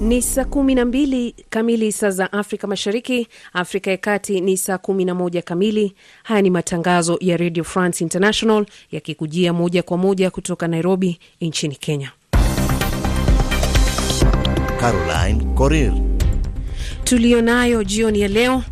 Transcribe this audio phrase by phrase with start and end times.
[0.00, 4.78] Ni saa kumi na mbili kamili saa za Afrika Mashariki, Afrika ya Kati ni saa
[4.78, 5.94] kumi na moja kamili.
[6.22, 12.10] Haya ni matangazo ya Radio France International yakikujia moja kwa moja kutoka Nairobi nchini Kenya.
[14.80, 15.92] Caroline Coril
[17.04, 18.62] tuliyonayo jioni ya leo: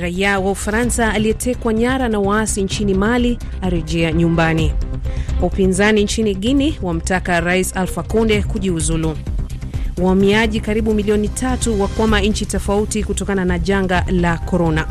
[0.00, 4.72] raia wa Ufaransa aliyetekwa nyara na waasi nchini Mali arejea nyumbani.
[5.42, 9.16] Upinzani nchini Guini wamtaka Rais Alfa Conde kujiuzulu.
[10.02, 14.88] Wahamiaji karibu milioni tatu wakwama nchi tofauti kutokana na janga la korona.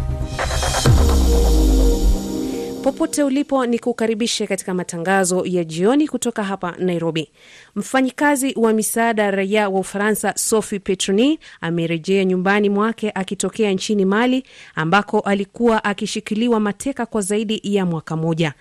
[2.83, 7.29] Popote ulipo ni kukaribishe katika matangazo ya jioni kutoka hapa Nairobi.
[7.75, 14.43] Mfanyikazi wa misaada raia wa Ufaransa Sophie Petroni amerejea nyumbani mwake akitokea nchini Mali
[14.75, 18.53] ambako alikuwa akishikiliwa mateka kwa zaidi ya mwaka moja.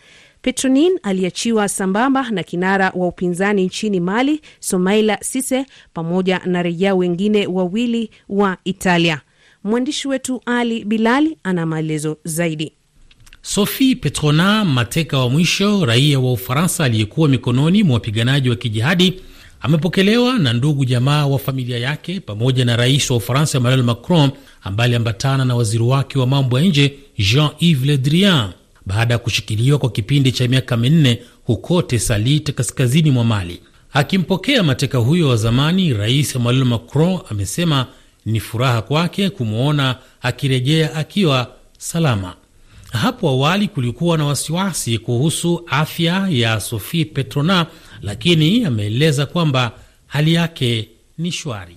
[0.46, 7.46] Petronin aliachiwa sambamba na kinara wa upinzani nchini Mali, Somaila Sise, pamoja na raia wengine
[7.46, 9.20] wawili wa Italia.
[9.64, 12.72] Mwandishi wetu Ali Bilali ana maelezo zaidi.
[13.42, 19.20] Sophie Petrona, mateka wa mwisho raia wa Ufaransa aliyekuwa mikononi mwa wapiganaji wa kijihadi,
[19.60, 24.30] amepokelewa na ndugu jamaa wa familia yake pamoja na rais wa Ufaransa Emmanuel Macron,
[24.62, 28.50] ambaye aliambatana na waziri wake wa mambo ya nje Jean-Yves Le Drian
[28.86, 33.60] baada ya kushikiliwa kwa kipindi cha miaka minne huko Tesalit, kaskazini mwa Mali.
[33.92, 37.86] Akimpokea mateka huyo wa zamani, rais Emmanuel Macron amesema
[38.26, 42.34] ni furaha kwake kumwona akirejea akiwa salama.
[42.92, 47.66] Hapo awali kulikuwa na wasiwasi kuhusu afya ya Sophie Petrona,
[48.02, 49.72] lakini ameeleza kwamba
[50.06, 51.76] hali yake ni shwari.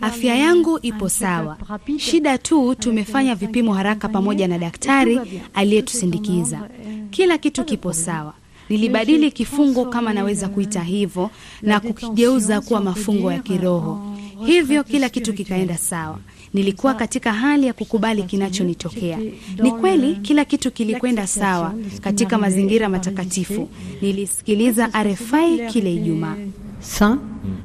[0.00, 1.56] Afya yangu ipo sawa.
[1.98, 5.20] Shida tu tumefanya vipimo haraka pamoja na daktari
[5.54, 6.68] aliyetusindikiza.
[7.10, 8.34] Kila kitu kipo sawa.
[8.68, 11.30] Nilibadili kifungo kama naweza kuita hivyo
[11.62, 16.18] na kukigeuza kuwa mafungo ya kiroho, hivyo kila kitu kikaenda sawa.
[16.54, 19.18] Nilikuwa katika hali ya kukubali kinachonitokea.
[19.62, 23.68] Ni kweli kila kitu kilikwenda sawa katika mazingira matakatifu.
[24.02, 26.36] Nilisikiliza RFI kile Ijumaa.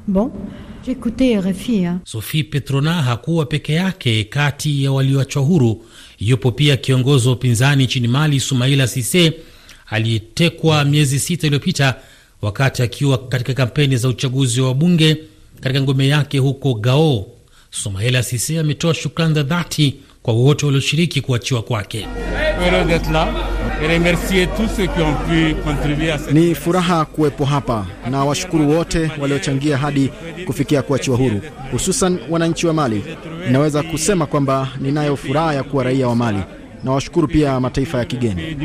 [0.08, 0.32] Bon.
[2.04, 5.86] Sophie Petrona hakuwa peke yake kati ya walioachwa huru.
[6.20, 9.34] Yupo pia kiongozi wa upinzani nchini Mali, Sumaila Sise,
[9.90, 11.96] aliyetekwa miezi sita iliyopita
[12.42, 15.18] wakati akiwa katika kampeni za uchaguzi wa bunge
[15.60, 17.26] katika ngome yake huko Gao.
[17.72, 22.08] Sumaila Sise ametoa shukrani za dhati kwa wote walioshiriki kuachiwa kwake.
[26.32, 30.10] Ni furaha kuwepo hapa na washukuru wote waliochangia hadi
[30.46, 33.04] kufikia kuachiwa huru, hususan wananchi wa Mali.
[33.48, 36.40] Ninaweza kusema kwamba ninayo furaha ya kuwa raia wa Mali
[36.84, 38.58] na washukuru pia mataifa ya kigeni.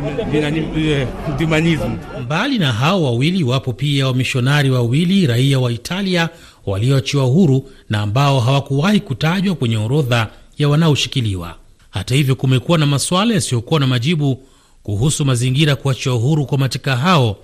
[2.22, 6.28] Mbali na hao wawili, wapo pia wamishonari wawili raia wa Italia
[6.66, 10.28] walioachiwa huru na ambao hawakuwahi kutajwa kwenye orodha
[10.58, 11.56] ya wanaoshikiliwa.
[11.90, 14.42] Hata hivyo, kumekuwa na masuala yasiyokuwa na majibu
[14.82, 17.36] kuhusu mazingira ya kuachiwa huru kwa mateka hao,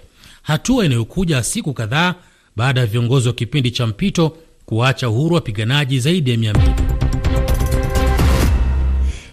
[0.43, 2.15] hatua inayokuja siku kadhaa
[2.57, 4.37] baada ya viongozi wa kipindi cha mpito
[4.67, 6.75] kuacha uhuru wapiganaji zaidi ya mia mbili.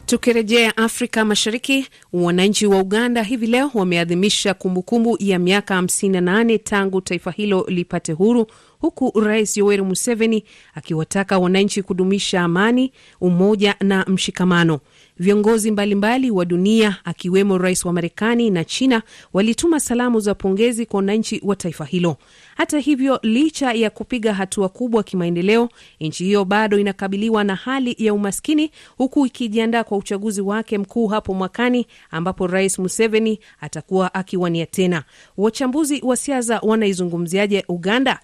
[0.06, 7.32] Tukirejea Afrika Mashariki, wananchi wa Uganda hivi leo wameadhimisha kumbukumbu ya miaka 58 tangu taifa
[7.32, 8.48] hilo lipate huru,
[8.80, 10.44] huku Rais Yoweri Museveni
[10.76, 12.92] akiwataka wananchi kudumisha amani,
[13.22, 14.80] umoja na mshikamano.
[15.20, 19.02] Viongozi mbalimbali wa dunia akiwemo rais wa Marekani na China
[19.34, 22.18] walituma salamu za pongezi kwa wananchi wa taifa hilo.
[22.58, 25.70] Hata hivyo, licha ya kupiga hatua kubwa kimaendeleo,
[26.00, 31.34] nchi hiyo bado inakabiliwa na hali ya umaskini, huku ikijiandaa kwa uchaguzi wake mkuu hapo
[31.34, 35.04] mwakani, ambapo rais Museveni atakuwa akiwania tena.
[35.38, 38.20] Wachambuzi wa siasa wanaizungumziaje Uganda?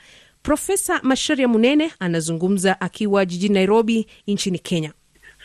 [0.45, 4.91] Profesa Masharia Munene anazungumza akiwa jijini Nairobi nchini Kenya.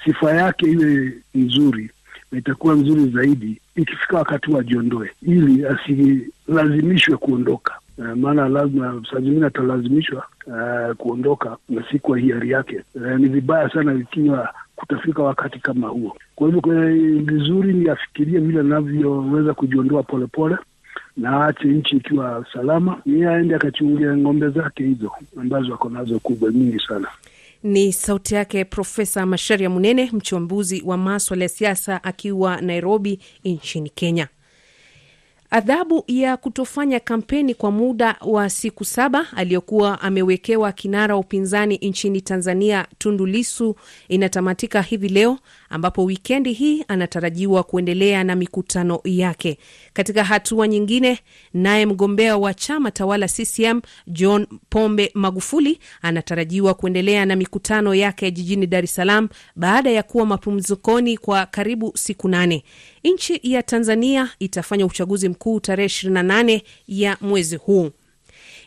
[0.05, 1.91] Sifa yake iwe nzuri
[2.33, 7.75] na itakuwa nzuri zaidi ikifika wakati wajiondoe, ili asilazimishwe kuondoka.
[7.99, 12.81] Uh, maana lazima saa zingine atalazimishwa uh, kuondoka na si kwa hiari yake.
[12.94, 16.17] Uh, ni vibaya sana ikiwa kutafika wakati kama huo.
[16.35, 16.61] Kwa hivyo
[17.25, 20.56] vizuri ni afikirie vile anavyoweza kujiondoa polepole
[21.17, 25.11] na aache nchi ikiwa salama, yeye aende akachungia ng'ombe zake hizo
[25.41, 27.09] ambazo ako nazo kubwa nyingi sana.
[27.62, 34.29] Ni sauti yake Profesa Masharia Munene, mchambuzi wa maswala ya siasa akiwa Nairobi nchini Kenya.
[35.52, 42.87] Adhabu ya kutofanya kampeni kwa muda wa siku saba aliyokuwa amewekewa kinara upinzani nchini Tanzania
[42.99, 43.76] Tundu Lissu
[44.08, 45.38] inatamatika hivi leo,
[45.70, 49.58] ambapo wikendi hii anatarajiwa kuendelea na mikutano yake.
[49.93, 51.19] Katika hatua nyingine,
[51.55, 58.67] naye mgombea wa chama tawala CCM John Pombe Magufuli anatarajiwa kuendelea na mikutano yake jijini
[58.67, 62.64] Dar es Salaam baada ya kuwa mapumzikoni kwa karibu siku nane.
[63.05, 67.91] Nchi ya Tanzania itafanya uchaguzi mkuu tarehe 28 ya mwezi huu.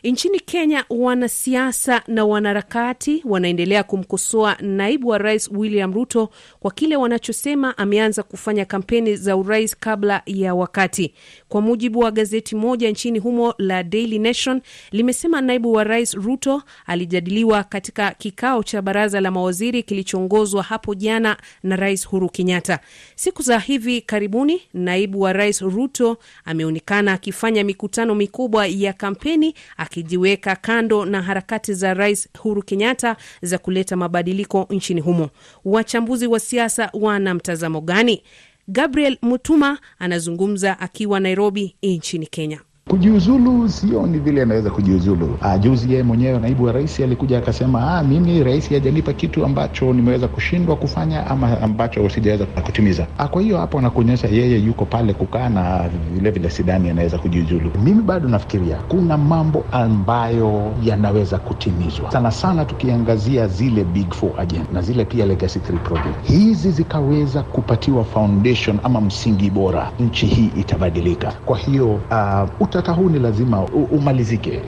[0.04, 6.30] Nchini Kenya, wanasiasa na wanaharakati wanaendelea kumkosoa naibu wa rais William Ruto
[6.60, 11.14] kwa kile wanachosema ameanza kufanya kampeni za urais kabla ya wakati.
[11.48, 14.60] Kwa mujibu wa gazeti moja nchini humo la Daily Nation,
[14.92, 21.36] limesema naibu wa rais Ruto alijadiliwa katika kikao cha baraza la mawaziri kilichoongozwa hapo jana
[21.62, 22.78] na Rais Uhuru Kenyatta.
[23.14, 29.54] Siku za hivi karibuni, naibu wa rais Ruto ameonekana akifanya mikutano mikubwa ya kampeni
[29.98, 35.30] akijiweka kando na harakati za Rais Uhuru Kenyatta za kuleta mabadiliko nchini humo.
[35.64, 38.22] Wachambuzi wa siasa wana mtazamo gani?
[38.68, 42.60] Gabriel Mutuma anazungumza akiwa Nairobi nchini Kenya.
[42.90, 45.36] Kujiuzulu sioni vile anaweza kujiuzulu.
[45.40, 49.92] Ah, juzi yeye mwenyewe naibu wa rais alikuja akasema, ah, mimi rais hajanipa kitu ambacho
[49.92, 53.06] nimeweza kushindwa kufanya ama ambacho sijaweza kutimiza.
[53.18, 57.70] Ah, kwa hiyo hapo anakuonyesha yeye yuko pale kukaa na vile vile sidani anaweza kujiuzulu.
[57.84, 64.66] Mimi bado nafikiria kuna mambo ambayo yanaweza kutimizwa, sana sana tukiangazia zile big four agenda
[64.72, 70.50] na zile pia legacy three project, hizi zikaweza kupatiwa foundation ama msingi bora, nchi hii
[70.60, 71.32] itabadilika.
[71.44, 72.48] Kwa hiyo uh,
[72.78, 74.60] utata huu ni lazima umalizike.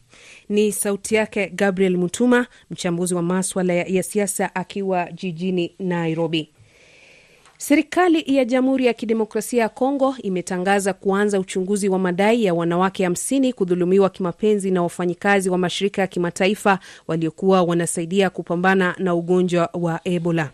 [0.49, 6.51] Ni sauti yake Gabriel Mutuma, mchambuzi wa maswala ya siasa akiwa jijini Nairobi.
[7.59, 13.53] Serikali ya Jamhuri ya Kidemokrasia ya Kongo imetangaza kuanza uchunguzi wa madai ya wanawake hamsini
[13.53, 20.51] kudhulumiwa kimapenzi na wafanyikazi wa mashirika ya kimataifa waliokuwa wanasaidia kupambana na ugonjwa wa Ebola.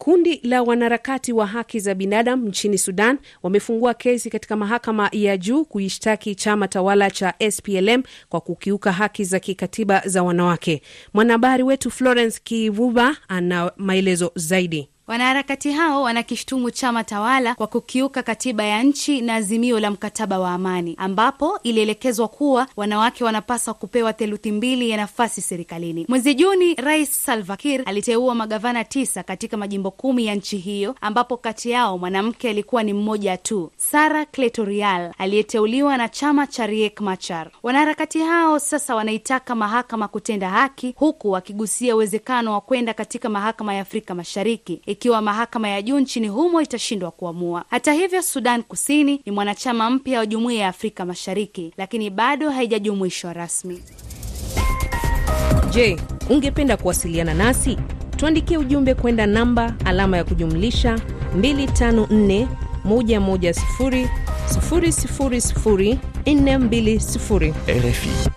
[0.00, 5.64] Kundi la wanaharakati wa haki za binadamu nchini Sudan wamefungua kesi katika mahakama ya juu
[5.64, 10.82] kuishtaki chama tawala cha SPLM kwa kukiuka haki za kikatiba za wanawake.
[11.14, 14.88] Mwanahabari wetu Florence Kivuba ana maelezo zaidi.
[15.10, 20.50] Wanaharakati hao wanakishtumu chama tawala kwa kukiuka katiba ya nchi na azimio la mkataba wa
[20.50, 26.06] amani, ambapo ilielekezwa kuwa wanawake wanapaswa kupewa theluthi mbili ya nafasi serikalini.
[26.08, 31.36] Mwezi Juni, Rais Salva Kiir aliteua magavana tisa katika majimbo kumi ya nchi hiyo, ambapo
[31.36, 37.50] kati yao mwanamke alikuwa ni mmoja tu, Sara Kletorial aliyeteuliwa na chama cha Riek Machar.
[37.62, 43.80] Wanaharakati hao sasa wanaitaka mahakama kutenda haki, huku wakigusia uwezekano wa kwenda katika mahakama ya
[43.80, 47.64] Afrika Mashariki ikiwa mahakama ya juu nchini humo itashindwa kuamua.
[47.70, 53.32] Hata hivyo, Sudan Kusini ni mwanachama mpya wa Jumuiya ya Afrika Mashariki, lakini bado haijajumuishwa
[53.32, 53.82] rasmi.
[55.70, 55.96] Je,
[56.30, 57.78] ungependa kuwasiliana nasi?
[58.16, 60.98] Tuandikie ujumbe kwenda namba alama ya kujumlisha
[61.38, 62.46] 254
[62.86, 64.08] 110
[65.18, 67.52] 000 420.
[67.68, 68.30] RFI.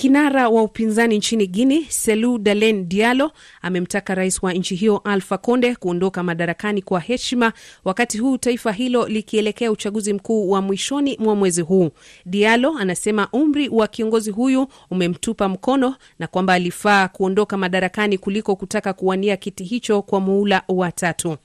[0.00, 3.32] Kinara wa upinzani nchini Guini, Selu Dalen Dialo,
[3.62, 7.52] amemtaka rais wa nchi hiyo Alfa Conde kuondoka madarakani kwa heshima,
[7.84, 11.90] wakati huu taifa hilo likielekea uchaguzi mkuu wa mwishoni mwa mwezi huu.
[12.26, 18.92] Dialo anasema umri wa kiongozi huyu umemtupa mkono na kwamba alifaa kuondoka madarakani kuliko kutaka
[18.92, 21.36] kuwania kiti hicho kwa muhula wa tatu.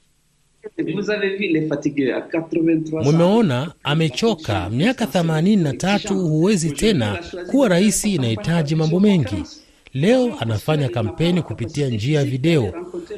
[3.04, 7.20] Mumeona amechoka, miaka 83, huwezi tena
[7.52, 9.44] kuwa rais, inahitaji mambo mengi.
[9.94, 12.74] Leo anafanya kampeni kupitia njia ya video.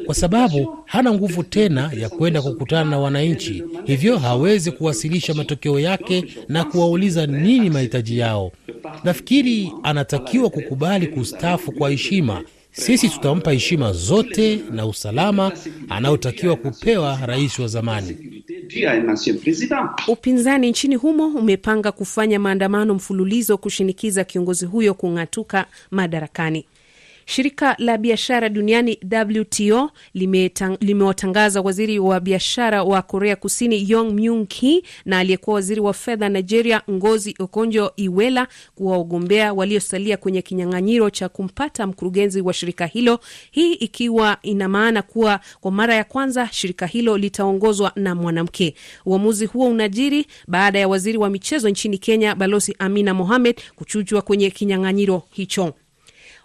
[0.06, 6.26] Kwa sababu hana nguvu tena ya kwenda kukutana na wananchi, hivyo hawezi kuwasilisha matokeo yake
[6.48, 8.52] na kuwauliza nini mahitaji yao.
[9.04, 12.44] Nafikiri anatakiwa kukubali kustaafu kwa heshima.
[12.74, 15.51] Sisi tutampa heshima zote na usalama
[15.89, 18.44] anayotakiwa kupewa rais wa zamani.
[20.08, 26.65] Upinzani nchini humo umepanga kufanya maandamano mfululizo kushinikiza kiongozi huyo kung'atuka madarakani.
[27.25, 29.00] Shirika la biashara duniani
[29.39, 29.92] WTO
[30.82, 36.30] limewatangaza waziri wa biashara wa Korea Kusini Yong Myung Ki na aliyekuwa waziri wa fedha
[36.30, 43.20] Nigeria Ngozi Okonjo Iweala kuwa wagombea waliosalia kwenye kinyang'anyiro cha kumpata mkurugenzi wa shirika hilo,
[43.51, 48.75] hii ikiwa ina maana kuwa kwa mara ya kwanza shirika hilo litaongozwa na mwanamke.
[49.06, 54.50] Uamuzi huo unajiri baada ya waziri wa michezo nchini Kenya Balozi Amina Mohamed kuchujwa kwenye
[54.51, 55.74] kinyang'anyiro hicho.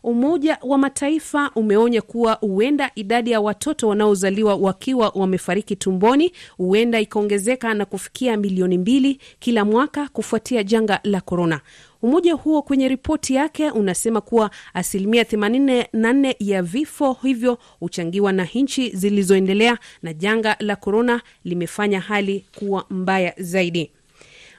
[0.02, 7.75] Umoja wa Mataifa umeonya kuwa huenda idadi ya watoto wanaozaliwa wakiwa wamefariki tumboni huenda ikaongezeka
[7.75, 11.61] na kufikia milioni mbili kila mwaka kufuatia janga la korona.
[12.02, 18.90] Umoja huo kwenye ripoti yake unasema kuwa asilimia 84 ya vifo hivyo huchangiwa na nchi
[18.97, 23.93] zilizoendelea na janga la korona limefanya hali kuwa mbaya zaidi.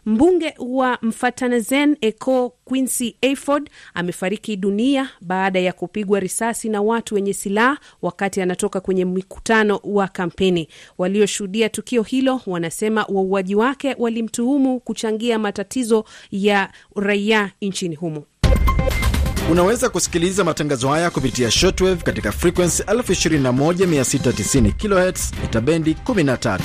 [0.05, 7.33] Mbunge wa Mfatanazen Eco Quincy Aford amefariki dunia baada ya kupigwa risasi na watu wenye
[7.33, 10.67] silaha wakati anatoka kwenye mkutano wa kampeni.
[10.97, 18.23] Walioshuhudia tukio hilo wanasema wauaji wake walimtuhumu kuchangia matatizo ya raia nchini humo.
[19.51, 24.71] Unaweza kusikiliza matangazo haya kupitia shortwave katika frequency 21690
[25.11, 26.59] kHz itabendi 13.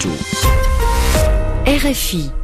[1.67, 2.44] RFI.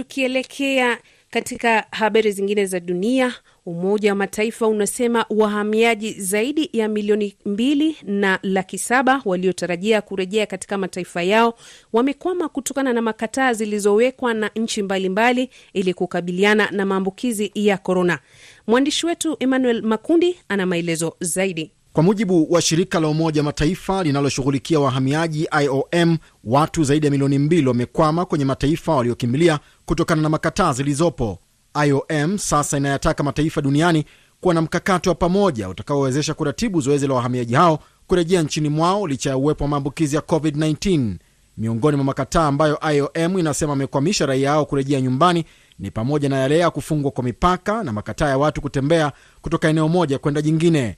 [0.00, 0.98] Tukielekea
[1.30, 3.34] katika habari zingine za dunia,
[3.66, 10.78] Umoja wa Mataifa unasema wahamiaji zaidi ya milioni mbili na laki saba waliotarajia kurejea katika
[10.78, 11.54] mataifa yao
[11.92, 18.18] wamekwama kutokana na makataa zilizowekwa na nchi mbalimbali ili kukabiliana na maambukizi ya korona.
[18.66, 21.72] Mwandishi wetu Emmanuel Makundi ana maelezo zaidi.
[21.92, 27.66] Kwa mujibu wa shirika la Umoja Mataifa linaloshughulikia wahamiaji IOM, watu zaidi ya milioni mbili
[27.68, 31.38] wamekwama kwenye mataifa waliokimbilia kutokana na makataa zilizopo.
[31.86, 34.04] IOM sasa inayataka mataifa duniani
[34.40, 39.30] kuwa na mkakati wa pamoja utakaowezesha kuratibu zoezi la wahamiaji hao kurejea nchini mwao licha
[39.30, 41.14] ya uwepo wa maambukizi ya COVID-19.
[41.58, 45.44] Miongoni mwa makataa ambayo IOM inasema amekwamisha raia hao kurejea nyumbani
[45.78, 49.88] ni pamoja na yale ya kufungwa kwa mipaka na makataa ya watu kutembea kutoka eneo
[49.88, 50.96] moja kwenda jingine.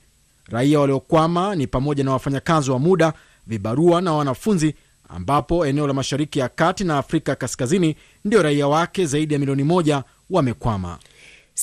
[0.52, 3.12] Raia waliokwama ni pamoja na wafanyakazi wa muda,
[3.46, 4.74] vibarua na wanafunzi,
[5.08, 9.62] ambapo eneo la Mashariki ya Kati na Afrika Kaskazini ndio raia wake zaidi ya milioni
[9.64, 10.98] moja wamekwama.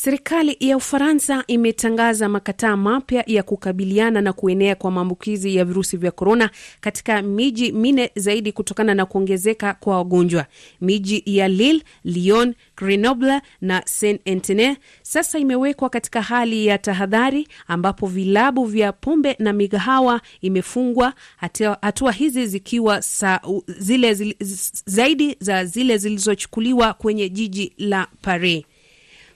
[0.04, 6.12] Serikali ya Ufaransa imetangaza makataa mapya ya kukabiliana na kuenea kwa maambukizi ya virusi vya
[6.12, 6.50] korona
[6.82, 10.46] katika miji minne zaidi kutokana na kuongezeka kwa wagonjwa.
[10.82, 18.08] Miji ya Lille, Lyon, Grenoble na Saint Etienne sasa imewekwa katika hali ya tahadhari, ambapo
[18.08, 21.14] vilabu vya pombe na migahawa imefungwa,
[21.82, 24.36] hatua hizi zikiwa sa, zile, zile,
[24.86, 28.64] zaidi za zile zilizochukuliwa kwenye jiji la Paris.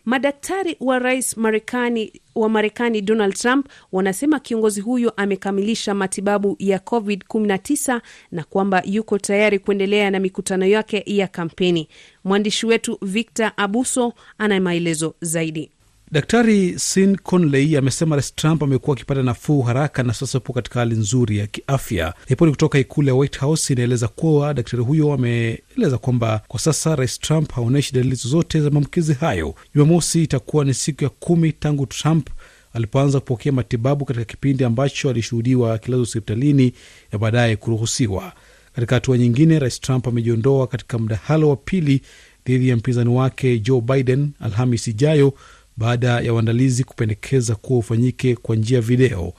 [0.06, 8.02] Madaktari wa rais Marekani wa Marekani Donald Trump wanasema kiongozi huyo amekamilisha matibabu ya COVID-19
[8.32, 11.88] na kwamba yuko tayari kuendelea na mikutano yake ya kampeni.
[12.24, 15.72] Mwandishi wetu Victor Abuso ana maelezo zaidi.
[16.14, 20.96] Daktari Sean Conley amesema rais Trump amekuwa akipata nafuu haraka na sasa upo katika hali
[20.96, 22.14] nzuri ya kiafya.
[22.28, 27.20] Ripoti kutoka ikulu ya White House inaeleza kuwa daktari huyo ameeleza kwamba kwa sasa rais
[27.20, 29.56] Trump haonyeshi dalili zozote za maambukizi hayo.
[29.76, 32.30] Jumamosi itakuwa ni siku ya kumi tangu Trump
[32.74, 36.74] alipoanza kupokea matibabu katika kipindi ambacho alishuhudiwa akilazwa hospitalini
[37.12, 38.34] na baadaye kuruhusiwa.
[38.76, 42.02] Katika hatua nyingine, rais Trump amejiondoa katika mdahalo wa pili
[42.46, 45.34] dhidi ya mpinzani wake Joe Biden Alhamis ijayo
[45.78, 49.34] baada ya waandalizi kupendekeza kuwa ufanyike kwa njia video.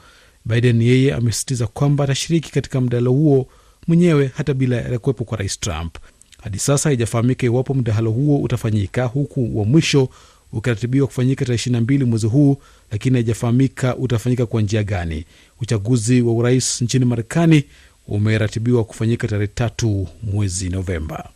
[0.44, 3.48] Biden yeye amesisitiza kwamba atashiriki katika mdahalo huo
[3.86, 5.96] mwenyewe hata bila ya kuwepo kwa rais Trump.
[6.42, 10.08] Hadi sasa haijafahamika iwapo mdahalo huo utafanyika, huku wa mwisho
[10.52, 12.56] ukiratibiwa kufanyika tarehe ishirini na mbili mwezi huu,
[12.90, 15.24] lakini haijafahamika utafanyika kwa njia gani.
[15.60, 17.64] Uchaguzi wa urais nchini Marekani
[18.08, 21.28] umeratibiwa kufanyika tarehe tatu mwezi Novemba.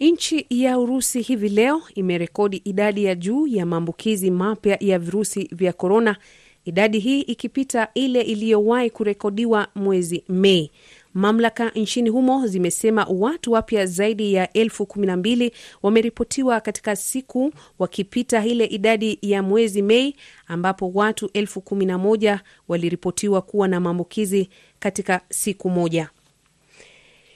[0.00, 5.72] Nchi ya Urusi hivi leo imerekodi idadi ya juu ya maambukizi mapya ya virusi vya
[5.72, 6.16] korona,
[6.64, 10.70] idadi hii ikipita ile iliyowahi kurekodiwa mwezi Mei.
[11.14, 17.52] Mamlaka nchini humo zimesema watu wapya zaidi ya elfu kumi na mbili wameripotiwa katika siku,
[17.78, 23.80] wakipita ile idadi ya mwezi Mei ambapo watu elfu kumi na moja waliripotiwa kuwa na
[23.80, 24.48] maambukizi
[24.78, 26.10] katika siku moja.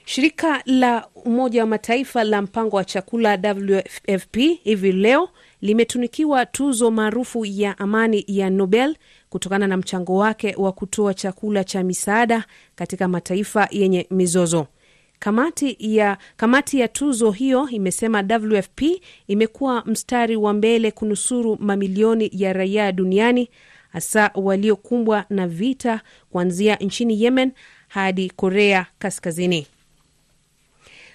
[0.09, 5.29] Shirika la Umoja wa Mataifa la mpango wa chakula WFP hivi leo
[5.61, 8.95] limetunikiwa tuzo maarufu ya amani ya Nobel
[9.29, 14.67] kutokana na mchango wake wa kutoa chakula cha misaada katika mataifa yenye mizozo.
[15.19, 18.81] Kamati ya, kamati ya tuzo hiyo imesema WFP
[19.27, 23.49] imekuwa mstari wa mbele kunusuru mamilioni ya raia duniani
[23.91, 27.51] hasa waliokumbwa na vita kuanzia nchini Yemen
[27.87, 29.67] hadi Korea Kaskazini.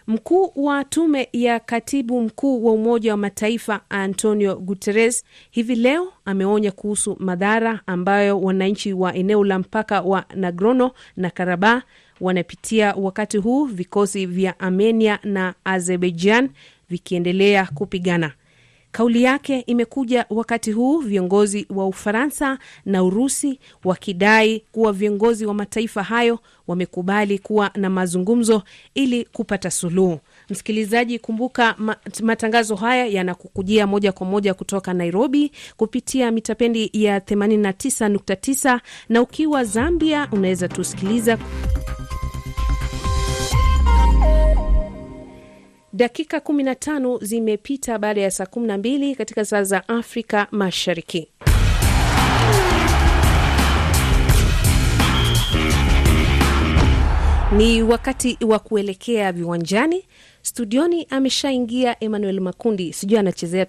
[0.06, 6.72] Mkuu wa tume ya katibu mkuu wa Umoja wa Mataifa Antonio Guterres hivi leo ameonya
[6.72, 11.82] kuhusu madhara ambayo wananchi wa eneo la mpaka wa Nagorno na Karabakh
[12.20, 16.50] wanapitia wakati huu vikosi vya Armenia na Azerbaijan
[16.90, 18.32] vikiendelea kupigana.
[18.96, 26.02] Kauli yake imekuja wakati huu viongozi wa Ufaransa na Urusi wakidai kuwa viongozi wa mataifa
[26.02, 28.62] hayo wamekubali kuwa na mazungumzo
[28.94, 30.20] ili kupata suluhu.
[30.50, 31.74] Msikilizaji, kumbuka
[32.22, 40.28] matangazo haya yanakukujia moja kwa moja kutoka Nairobi kupitia mitapendi ya 89.9 na ukiwa Zambia
[40.32, 41.38] unaweza tusikiliza
[45.96, 51.28] Dakika 15 zimepita baada ya saa 12 katika saa za Afrika Mashariki.
[57.56, 60.04] Ni wakati wa kuelekea viwanjani.
[60.42, 63.66] Studioni ameshaingia Emmanuel Makundi, sijui anachezea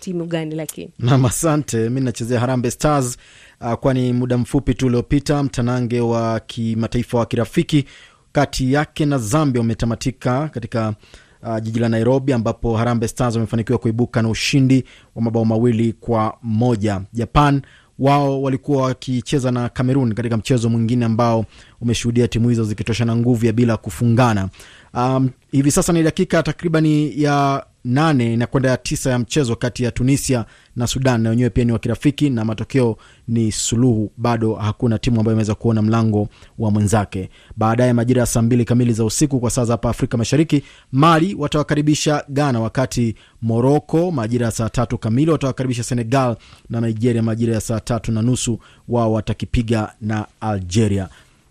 [0.00, 1.88] timu gani, lakini nam, asante.
[1.88, 3.16] Mi nachezea Harambee Stars,
[3.60, 7.84] uh, kwani muda mfupi tu uliopita mtanange wa kimataifa wa kirafiki
[8.32, 10.94] kati yake na Zambia umetamatika katika
[11.42, 16.36] uh, jiji la Nairobi ambapo Harambee Stars wamefanikiwa kuibuka na ushindi wa mabao mawili kwa
[16.42, 17.00] moja.
[17.12, 17.62] Japan
[17.98, 21.44] wao walikuwa wakicheza na Cameroon katika mchezo mwingine ambao
[21.80, 24.48] umeshuhudia timu hizo zikitoshana nguvu ya bila kufungana.
[24.94, 29.84] Um, hivi sasa ni dakika takribani ya nane na kwenda ya tisa ya mchezo kati
[29.84, 30.44] ya Tunisia
[30.76, 32.96] na Sudan, na wenyewe pia ni wakirafiki na matokeo
[33.28, 34.12] ni suluhu.
[34.16, 37.30] Bado hakuna timu ambayo imeweza kuona mlango wa mwenzake.
[37.56, 41.34] Baadaye majira ya saa mbili kamili za usiku kwa saa za hapa Afrika Mashariki, Mali
[41.34, 46.36] watawakaribisha Ghana, wakati Moroko majira ya saa tatu kamili watawakaribisha Senegal,
[46.70, 48.58] na Nigeria majira ya saa tatu na nusu
[48.88, 51.08] wao watakipiga na Algeria.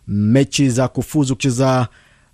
[0.07, 1.87] Mechi za kufuzu kucheza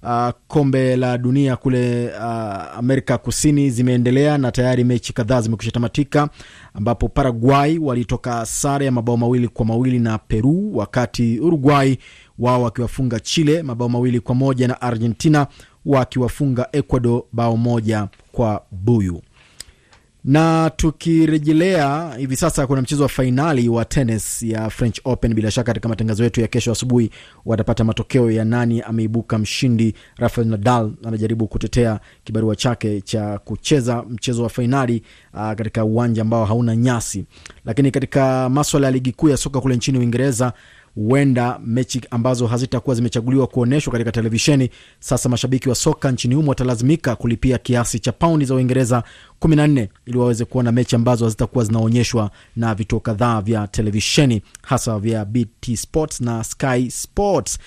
[0.06, 6.30] Uh, kombe la dunia kule uh, Amerika Kusini zimeendelea na tayari mechi kadhaa zimekwisha tamatika,
[6.74, 11.98] ambapo Paraguay walitoka sare ya mabao mawili kwa mawili na Peru, wakati Uruguay
[12.40, 15.48] wao wakiwafunga Chile mabao mawili kwa moja na Argentina
[15.86, 19.22] wakiwafunga Ecuador bao moja kwa buyu
[20.26, 25.34] na tukirejelea hivi sasa, kuna mchezo wa fainali wa tenis ya French Open.
[25.34, 27.10] Bila shaka katika matangazo yetu ya kesho asubuhi
[27.46, 29.94] watapata matokeo ya nani ameibuka mshindi.
[30.18, 35.04] Rafael Nadal anajaribu kutetea kibarua chake cha kucheza mchezo wa fainali
[35.34, 37.26] uh, katika uwanja ambao hauna nyasi.
[37.66, 40.54] Lakini katika maswala ya ligi kuu ya soka kule nchini Uingereza
[40.96, 47.16] huenda mechi ambazo hazitakuwa zimechaguliwa kuonyeshwa katika televisheni, sasa mashabiki wa soka nchini humo watalazimika
[47.16, 49.04] kulipia kiasi cha paundi za Uingereza
[49.42, 55.26] 14 ili waweze kuona mechi ambazo hazitakuwa zinaonyeshwa na vituo kadhaa vya televisheni hasa vya
[55.26, 57.58] BT Sports na Sky Sports.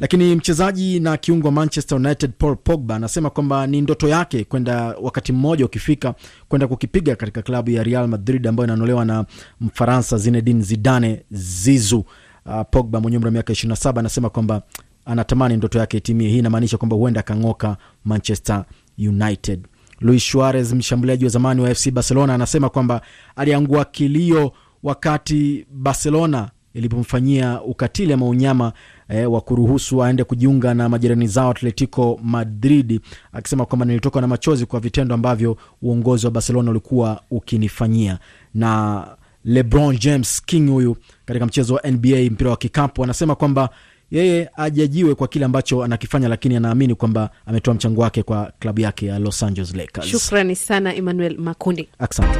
[0.00, 4.94] Lakini mchezaji na kiungo wa Manchester United Paul Pogba anasema kwamba ni ndoto yake kwenda
[5.02, 6.14] wakati mmoja ukifika
[6.48, 9.24] kwenda kukipiga katika klabu ya Real Madrid ambayo inanolewa na
[9.60, 12.04] Mfaransa Zinedine Zidane Zizu.
[12.46, 14.62] Uh, Pogba mwenye umri wa miaka 27 anasema kwamba
[15.04, 16.28] anatamani ndoto yake itimie.
[16.28, 18.64] Hii inamaanisha kwamba huenda akang'oka Manchester
[18.98, 19.66] United.
[20.00, 23.00] Luis Suarez, mshambuliaji wa zamani wa FC Barcelona, anasema kwamba
[23.36, 24.52] aliangua kilio
[24.82, 28.72] wakati Barcelona ilipomfanyia ukatili ama unyama
[29.08, 33.00] eh, wa kuruhusu aende kujiunga na majirani zao Atletico Madrid,
[33.32, 38.18] akisema kwamba nilitoka na machozi kwa vitendo ambavyo uongozi wa Barcelona ulikuwa ukinifanyia
[38.54, 39.06] na
[39.44, 43.68] LeBron James King huyu katika mchezo wa NBA mpira wa kikapu anasema kwamba
[44.10, 49.06] yeye ajajiwe kwa kile ambacho anakifanya, lakini anaamini kwamba ametoa mchango wake kwa klabu yake
[49.06, 50.06] ya Los Angeles Lakers.
[50.06, 52.38] Shukrani sana Emmanuel Makundi, asante.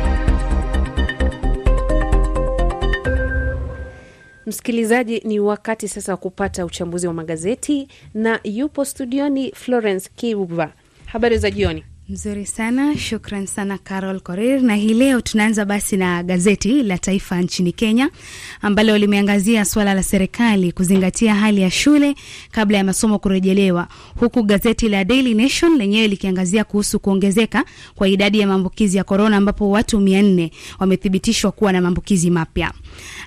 [4.47, 10.73] Msikilizaji, ni wakati sasa wa kupata uchambuzi wa magazeti na yupo studioni Florence kiva
[11.07, 11.85] Habari za jioni.
[12.09, 14.61] Nzuri sana, shukran sana Carol Korir.
[14.62, 18.11] Na hii leo tunaanza basi na gazeti la Taifa nchini Kenya
[18.62, 22.14] ambalo limeangazia suala la serikali kuzingatia hali ya shule
[22.51, 23.88] kabla ya masomo kurejelewa,
[24.21, 27.64] huku gazeti la Daily Nation lenyewe likiangazia kuhusu kuongezeka
[27.95, 32.73] kwa idadi ya maambukizi ya korona, ambapo watu mia nne wamethibitishwa kuwa na maambukizi mapya.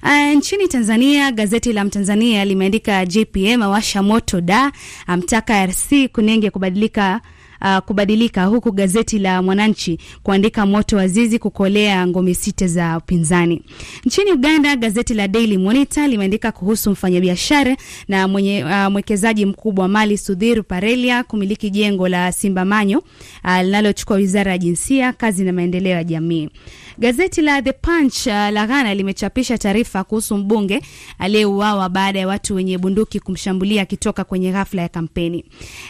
[0.04, 4.72] Uh, nchini Tanzania gazeti la Mtanzania limeandika JPM awasha moto da
[5.08, 7.22] amtaka RC Kunenge kubadilika
[7.62, 13.62] Uh, kubadilika huku gazeti la Mwananchi kuandika moto wazizi kukolea ngome sita za upinzani.
[14.06, 20.17] Nchini Uganda gazeti la Daily Monitor limeandika kuhusu mfanyabiashara na mwenye uh, mwekezaji mkubwa mali
[20.17, 23.04] Sudhir Parelia kumiliki jengo la Simba Manyo
[23.43, 26.50] uh, linalochukua wizara ya jinsia, kazi na maendeleo ya jamii.
[27.00, 30.82] Gazeti la The Punch uh, la Ghana limechapisha taarifa kuhusu mbunge
[31.20, 35.46] aliyeuawa baada ya watu wenye bunduki kumshambulia akitoka kwenye ghafla ya kampeni.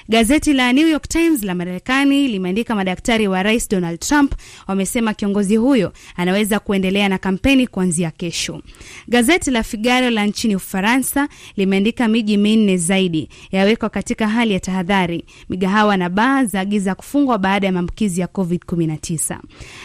[0.09, 4.33] Gazeti la New York Times la Marekani limeandika madaktari wa rais Donald Trump
[4.67, 8.61] wamesema kiongozi huyo anaweza kuendelea na kampeni kuanzia kesho.
[9.07, 15.25] Gazeti la Figaro la nchini Ufaransa limeandika miji minne zaidi yawekwa katika hali ya tahadhari.
[15.49, 19.39] Migahawa na baa zaagiza kufungwa baada ya maambukizi ya COVID-19.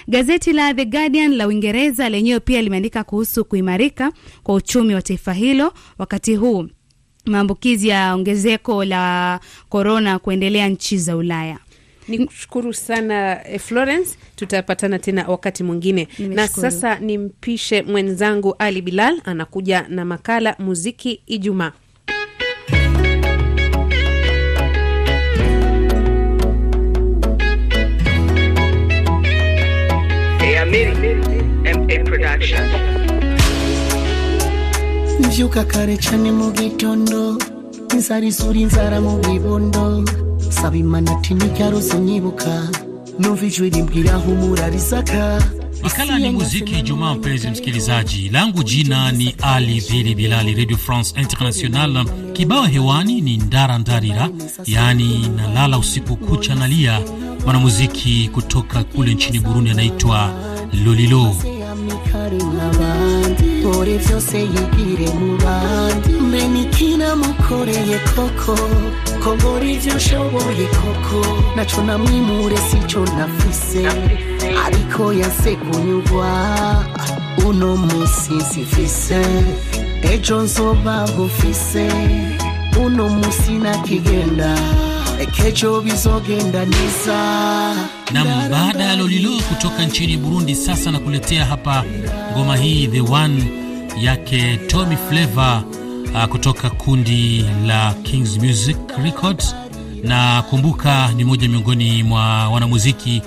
[0.09, 5.33] Gazeti la The Guardian la Uingereza lenyewe pia limeandika kuhusu kuimarika kwa uchumi wa taifa
[5.33, 6.67] hilo wakati huu
[7.25, 11.59] maambukizi ya ongezeko la korona kuendelea nchi za Ulaya.
[12.09, 16.09] Ni kushukuru sana eh, Florence, tutapatana tena wakati mwingine.
[16.19, 21.73] Na sasa nimpishe mwenzangu Ali Bilal anakuja na makala muziki Ijumaa.
[35.27, 37.39] Mvyuka kare cane mu gitondo
[37.95, 40.05] inzara isura inzara mu bibondo
[40.51, 42.69] saba imana ati ntiryarose nyibuka
[43.19, 45.43] numva ijwi rimbwira humura risaka
[45.83, 47.15] Makala ni muziki Ijumaa.
[47.15, 52.05] Mpenzi msikilizaji, langu jina ni Ali Bili Bilali, Radio France International.
[52.33, 54.29] Kibao hewani ni ndara ndarira,
[54.67, 57.01] yaani nalala usiku kucha nalia.
[57.45, 60.33] Mwanamuziki kutoka kule nchini Burundi anaitwa
[60.85, 61.37] Lolilo.
[62.12, 66.12] Amikare nk'abandi ore vyose yibwire mu bandi.
[66.20, 68.57] Mbe nikina mukoreye koko.
[69.22, 71.18] Ko nkora ivyo nshoboye koko.
[71.57, 73.87] Naco namwimure sico nafise.
[74.64, 76.29] Ariko yanse kunyurwa.
[77.46, 77.77] Uno
[80.12, 81.88] ejo nzobaho mfise
[82.85, 84.55] uno musi neza
[88.13, 91.85] Nam, baada ya Lolilo kutoka nchini Burundi, sasa nakuletea hapa
[92.33, 93.45] ngoma hii the one
[94.01, 95.63] yake Tommy Flavor
[96.15, 99.55] uh, kutoka kundi la Kings Music Records,
[100.05, 103.23] na kumbuka ni moja miongoni mwa wanamuziki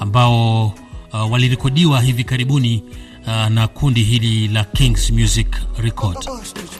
[0.00, 0.66] ambao
[1.12, 2.82] uh, walirekodiwa hivi karibuni
[3.26, 5.46] uh, na kundi hili la Kings Music
[5.78, 6.26] Records.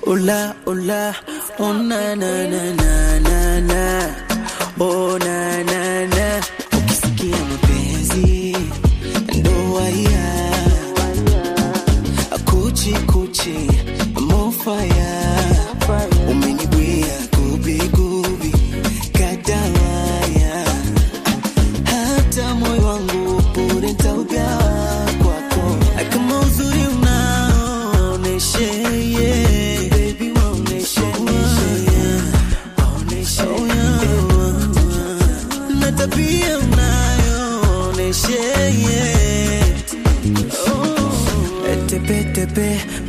[0.06, 1.14] Ola, ola,
[1.58, 4.31] oh na na na na na na
[4.80, 6.42] oh na
[6.78, 8.56] ukisikia mapenzi
[9.38, 10.52] ndoa ya.
[12.44, 13.70] Kuchi kuchi
[14.20, 15.01] mofaya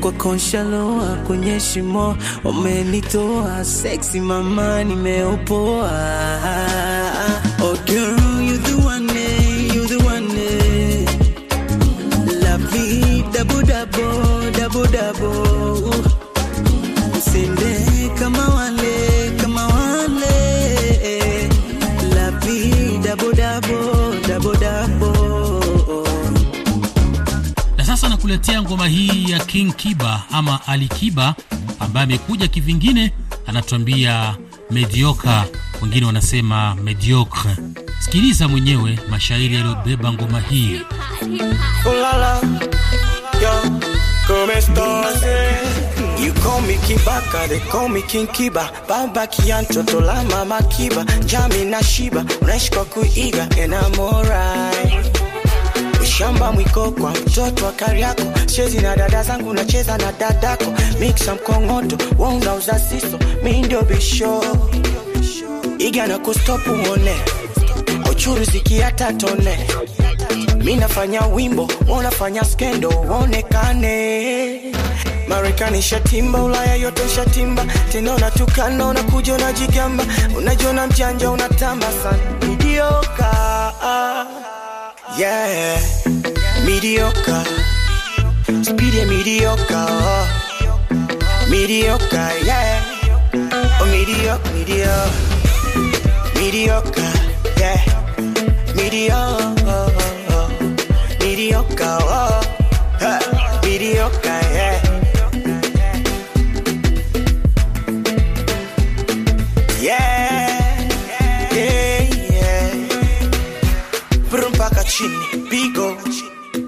[0.04, 5.92] kwa konshaloa kwenye shimo umenitoa seksi mama nimeopoa
[28.24, 31.36] nakuletea ngoma hii ya King Kiba ama Ali Kiba
[31.80, 33.14] ambaye amekuja kivingine,
[33.48, 34.36] anatuambia
[34.72, 35.46] medioka,
[35.82, 37.56] wengine wanasema mediocre.
[38.00, 40.82] Sikiliza mwenyewe mashairi yaliyobeba ngoma hii.
[46.26, 48.72] You call me Kibaka, they call me King Kiba.
[48.88, 51.04] Baba Kianto, la mama Kiba.
[51.26, 55.03] Jami na Shiba, unaishi kwa kuiga and I'm alright.
[56.04, 60.66] Ushamba mwiko kwa mtoto wa Kariako, chezi na dada zangu nacheza na dadako,
[61.00, 64.44] mixa mkongoto, wewe unauza siso, mi ndio bisho.
[65.78, 67.16] Iga na kustopu uone
[68.12, 69.68] uchuruziki hata tone.
[70.64, 74.62] Mi nafanya wimbo unafanya skendo uonekane
[75.28, 77.66] marekani shatimba ulaya yote shatimba.
[77.92, 80.04] Tena unatukana unakuja unajigamba.
[80.38, 82.48] Unajiona mjanja unatamba sana.
[82.48, 83.34] Midioka
[85.18, 85.80] yeah
[86.66, 87.44] mediocre.
[88.66, 89.86] ya mediocre.
[91.50, 92.82] midioka yeah
[93.80, 95.34] oh, mediocre, mediocre.
[96.44, 97.14] mediocre,
[97.58, 97.80] yeah,
[98.76, 99.88] mediocre,
[101.20, 102.42] mediocre, oh,
[103.64, 104.43] mediocre,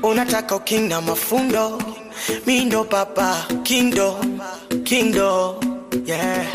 [0.10, 1.82] unataka uking mafundo,
[2.48, 4.26] mindo papa, kindo,
[4.84, 5.56] kindo,
[6.06, 6.46] yeah.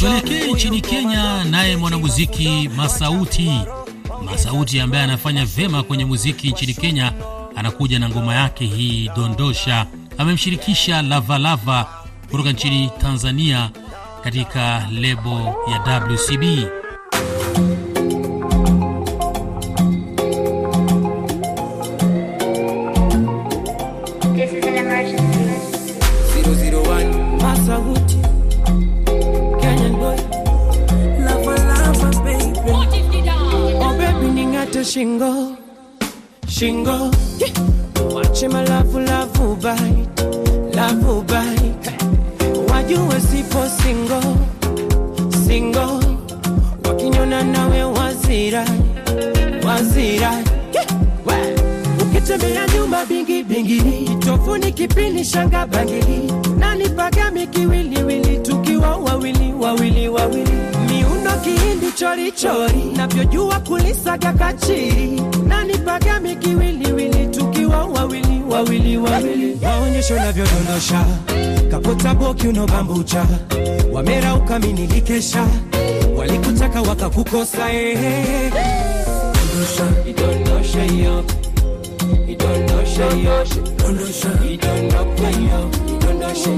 [0.00, 3.50] Tuelekee nchini Kenya, naye mwanamuziki Masauti
[4.24, 7.12] Masauti ambaye anafanya vema kwenye muziki nchini Kenya
[7.56, 9.86] anakuja na ngoma yake hii Dondosha.
[10.18, 11.86] Amemshirikisha Lavalava
[12.30, 13.70] kutoka nchini Tanzania
[14.24, 16.66] katika lebo ya WCB.
[34.92, 35.56] Shingo
[36.48, 37.10] Shingo.
[38.14, 41.92] Wache malavu lavu bite Lavu bite.
[42.70, 44.20] Wajue sipo singo
[45.46, 46.00] Singo.
[46.84, 48.64] Wakinyona nawe wazira
[49.66, 50.32] Wazira
[52.02, 53.82] ukitembea nyuma bingi bingi.
[54.20, 56.32] Tofuni kipini shanga bangili.
[56.58, 58.38] Nani pagami kiwiliwili
[58.82, 60.50] tukiwa wawili wawili wawili.
[60.90, 62.84] Miundo kihindi chori chori.
[62.96, 65.22] Navyojua kulisaga kachiri.
[65.46, 69.58] Nani pagami kiwiliwili tukiwa wawili wawili wawili.
[69.62, 71.04] Maonyesho navyodondosha.
[71.70, 73.26] Kapota boki unobambucha.
[73.92, 75.46] Wamera ukaminikikesha
[76.16, 77.98] walikutaka wakakukosa eh.
[79.34, 81.24] Dondosha, idondosha hiyo.
[82.28, 83.44] Idondosha hiyo.
[83.78, 84.28] Dondosha.
[84.50, 85.70] Idondoka hiyo.
[85.96, 86.50] Idondosha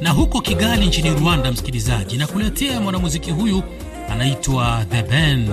[0.00, 3.62] Na huko Kigali nchini Rwanda, msikilizaji, na kuletea mwanamuziki huyu
[4.10, 5.48] anaitwa The Ben.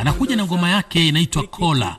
[0.00, 1.96] Anakuja na ngoma yake inaitwa Kola.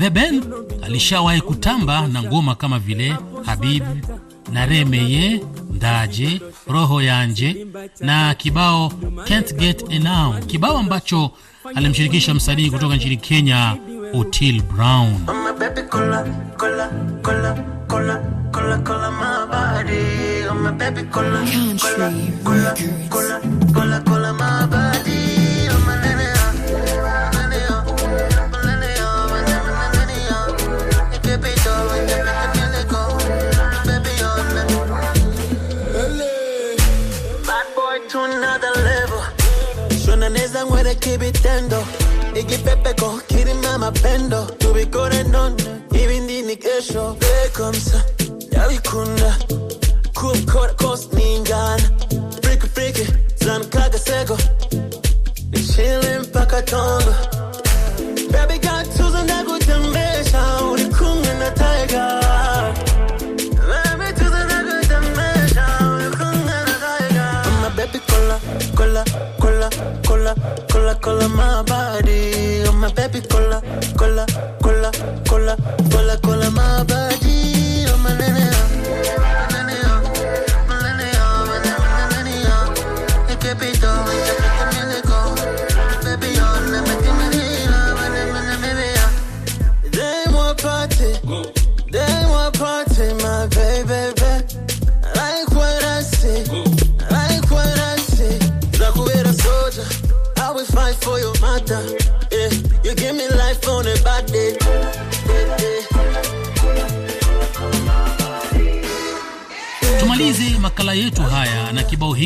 [0.00, 0.42] The Ben
[0.82, 3.82] alishawahi kutamba na ngoma kama vile Habib
[4.52, 7.66] na Remeye Ndaje, Roho Yanje
[8.00, 8.92] na kibao
[9.24, 11.30] Can't Get Enough, kibao ambacho
[11.74, 13.76] alimshirikisha msanii kutoka nchini Kenya
[14.14, 15.26] Otile Brown.
[37.46, 39.22] Bad boy to another level.
[40.04, 41.86] Shonaneza ngwere kibitendo
[44.06, 44.35] bend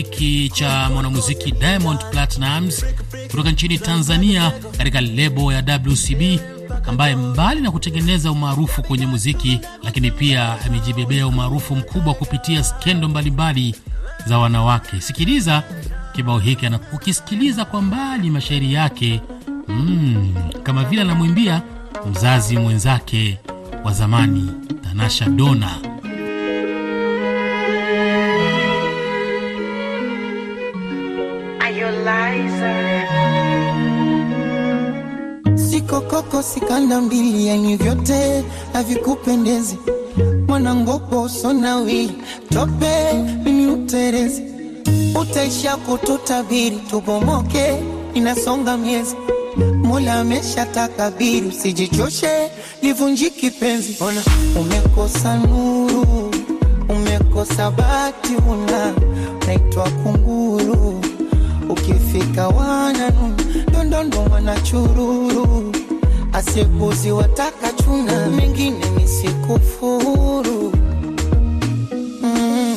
[0.00, 2.84] hiki cha mwanamuziki Diamond Platnumz
[3.30, 6.40] kutoka nchini Tanzania katika lebo ya WCB
[6.88, 13.74] ambaye mbali na kutengeneza umaarufu kwenye muziki, lakini pia amejibebea umaarufu mkubwa kupitia skendo mbalimbali
[14.26, 15.00] za wanawake.
[15.00, 15.62] Sikiliza
[16.12, 19.20] kibao hiki, na ukisikiliza kwa mbali mashairi yake
[19.68, 21.62] mm, kama vile anamwimbia
[22.10, 23.38] mzazi mwenzake
[23.84, 24.50] wa zamani
[24.84, 25.79] Tanasha Dona.
[36.42, 39.79] Siko kanda mbili, yani vyote havikupendezi.
[40.48, 42.11] Mwanangopo sonawi
[42.53, 43.12] tope,
[43.44, 44.42] mimi uterezi,
[45.20, 47.83] utaisha kututabiri, tubomoke,
[48.14, 49.16] inasonga miezi.
[49.83, 52.50] Mola amesha takabiri, usijichoshe,
[52.83, 53.96] livunjiki penzi.
[54.00, 54.22] Ona
[54.61, 56.31] umekosa nuru,
[56.88, 58.92] umekosa bati, una
[59.46, 61.00] naitwa kunguru
[61.68, 63.37] ukifika wananu
[63.68, 65.72] ndondondo wanachururu
[66.32, 70.72] asikuzi wataka chuna mengine nisikufuru
[72.22, 72.76] mm.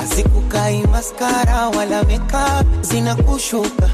[0.00, 3.90] asikukai maskara wala makeup zinakushuka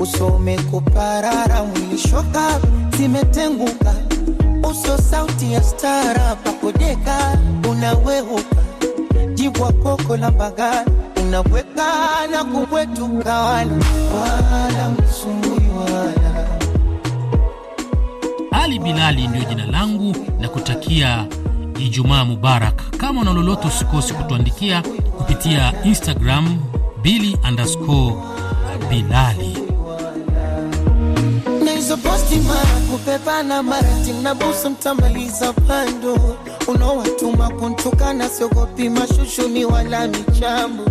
[0.00, 2.60] usome kuparara mwilishoka
[2.98, 3.94] zimetenguka.
[4.70, 7.38] Uso sauti ya stara pakodeka
[7.70, 8.56] unaweuka.
[9.34, 10.90] Jibwa koko la mbagani
[11.22, 11.86] unabweka
[12.30, 13.72] na kubwetuka wala
[14.14, 15.59] wala msumbui
[18.62, 21.26] Ali Bilali ndiyo jina langu na kutakia
[21.78, 22.96] Ijumaa Mubarak.
[22.96, 24.82] Kama una lolote, usikosi kutuandikia
[25.18, 26.58] kupitia Instagram
[27.02, 28.14] bili underscore
[28.90, 29.56] bilali.
[31.64, 36.36] na hizo posti mara kupepana mara timnabusu mtamaliza pando
[36.68, 40.84] unaowatuma kuntukana siogopi mashushuni wala michambo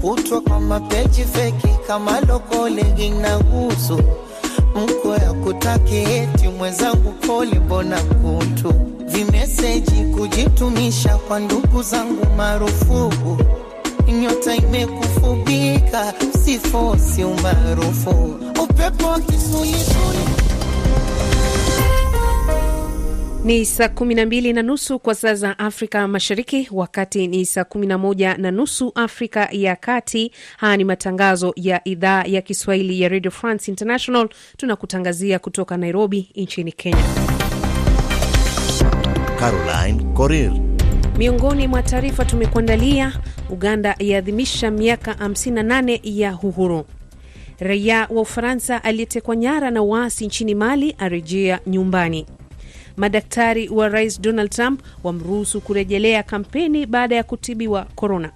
[0.00, 4.00] kutwa kwa mapeji feki kama lokolegi na gusu
[4.74, 8.74] mko ya kutaki eti mwenzangu pole mbona kutu
[9.06, 13.38] vimeseji kujitumisha kwa ndugu zangu marufuku
[14.22, 18.34] nyota imekufubika sifosi umaarufu.
[18.62, 19.91] Upepo wa kisulisuli
[23.44, 27.64] Ni saa kumi na mbili na nusu kwa saa za Afrika Mashariki, wakati ni saa
[27.64, 30.32] kumi na moja na nusu Afrika ya Kati.
[30.56, 34.28] Haya ni matangazo ya idhaa ya Kiswahili ya Radio France International.
[34.56, 37.04] Tunakutangazia kutoka Nairobi nchini Kenya.
[39.38, 40.52] Caroline Coril
[41.18, 43.12] Miongoni mwa taarifa tumekuandalia:
[43.50, 46.84] Uganda yaadhimisha miaka 58 ya uhuru.
[47.58, 52.26] Raia wa Ufaransa aliyetekwa nyara na waasi nchini Mali arejea nyumbani.
[52.96, 58.32] Madaktari wa rais Donald Trump wamruhusu kurejelea kampeni baada ya kutibiwa korona.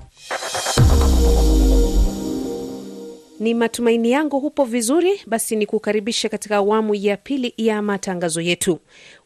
[3.41, 5.21] Ni matumaini yangu hupo vizuri.
[5.27, 8.79] Basi ni kukaribisha katika awamu ya pili ya matangazo yetu.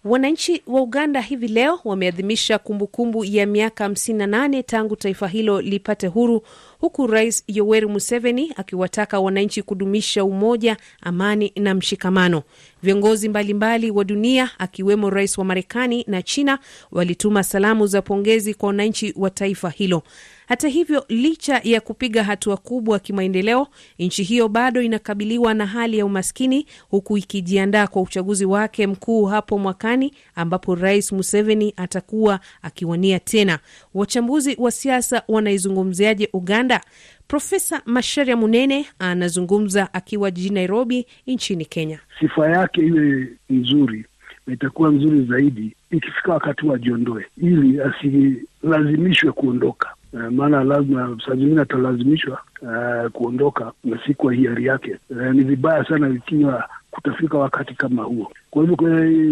[0.04, 6.42] Wananchi wa Uganda hivi leo wameadhimisha kumbukumbu ya miaka 58 tangu taifa hilo lipate huru,
[6.80, 12.42] huku Rais Yoweri Museveni akiwataka wananchi kudumisha umoja, amani na mshikamano.
[12.82, 16.58] Viongozi mbalimbali wa dunia akiwemo rais wa Marekani na China
[16.92, 20.02] walituma salamu za pongezi kwa wananchi wa taifa hilo.
[20.50, 23.66] Hata hivyo, licha ya kupiga hatua kubwa kimaendeleo,
[23.98, 29.58] nchi hiyo bado inakabiliwa na hali ya umaskini, huku ikijiandaa kwa uchaguzi wake mkuu hapo
[29.58, 33.58] mwakani, ambapo Rais Museveni atakuwa akiwania tena.
[33.94, 36.80] Wachambuzi wa siasa wanaizungumziaje Uganda?
[37.28, 42.00] Profesa Masharia Munene anazungumza akiwa jijini Nairobi nchini Kenya.
[42.20, 44.04] Sifa yake iwe nzuri
[44.46, 49.88] na itakuwa nzuri zaidi ikifika wakati wajiondoe, ili asilazimishwe kuondoka.
[50.12, 54.96] Uh, maana lazima saa zingine atalazimishwa uh, kuondoka na si kwa hiari yake.
[55.10, 58.32] Uh, ni vibaya sana ikiwa kutafika wakati kama huo.
[58.50, 58.76] Kwa hivyo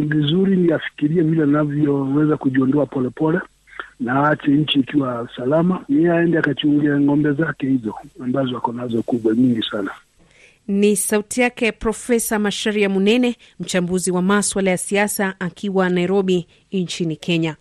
[0.06, 3.40] vizuri ni afikirie vile anavyoweza kujiondoa polepole
[4.00, 9.34] na aache nchi ikiwa salama, yeye aende akachungia ng'ombe zake hizo ambazo ako nazo kubwa
[9.34, 9.90] nyingi sana.
[10.68, 17.56] Ni sauti yake Profesa Masharia Munene, mchambuzi wa maswala ya siasa akiwa Nairobi nchini Kenya.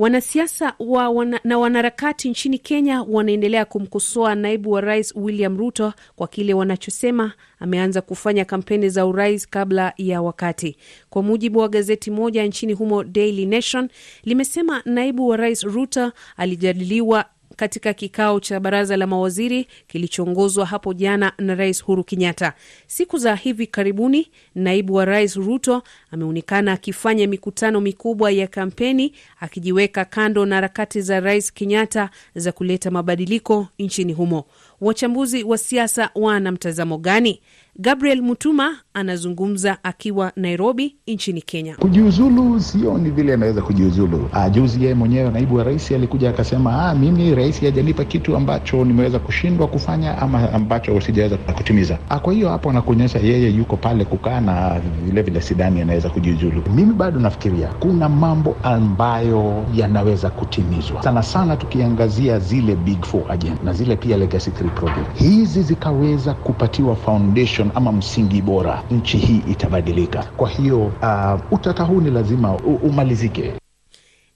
[0.00, 6.28] Wanasiasa wa wana, na wanaharakati nchini Kenya wanaendelea kumkosoa naibu wa rais William Ruto kwa
[6.28, 10.76] kile wanachosema ameanza kufanya kampeni za urais kabla ya wakati.
[11.10, 13.88] Kwa mujibu wa gazeti moja nchini humo Daily Nation
[14.24, 17.24] limesema naibu wa rais Ruto alijadiliwa
[17.60, 22.52] katika kikao cha baraza la mawaziri kilichoongozwa hapo jana na rais Uhuru Kenyatta.
[22.86, 30.04] Siku za hivi karibuni, naibu wa rais Ruto ameonekana akifanya mikutano mikubwa ya kampeni, akijiweka
[30.04, 34.44] kando na harakati za rais Kenyatta za kuleta mabadiliko nchini humo.
[34.80, 37.40] Wachambuzi wa siasa wana mtazamo gani?
[37.82, 41.76] Gabriel Mutuma anazungumza akiwa Nairobi nchini Kenya.
[41.76, 44.28] Kujiuzulu sioni vile anaweza kujiuzulu.
[44.32, 48.84] Ah, juzi yeye mwenyewe naibu wa rais alikuja akasema, ah, mimi rais hajanipa kitu ambacho
[48.84, 51.98] nimeweza kushindwa kufanya ama ambacho sijaweza kutimiza.
[52.08, 56.62] Ah, kwa hiyo hapo anakuonyesha yeye yuko pale kukaa na vile vile sidani anaweza kujiuzulu.
[56.74, 63.62] Mimi bado nafikiria kuna mambo ambayo yanaweza kutimizwa, sana sana tukiangazia zile big four agenda
[63.64, 69.42] na zile pia legacy three project, hizi zikaweza kupatiwa foundation ama msingi bora, nchi hii
[69.50, 70.22] itabadilika.
[70.36, 73.52] Kwa hiyo uh, utata huu ni lazima umalizike.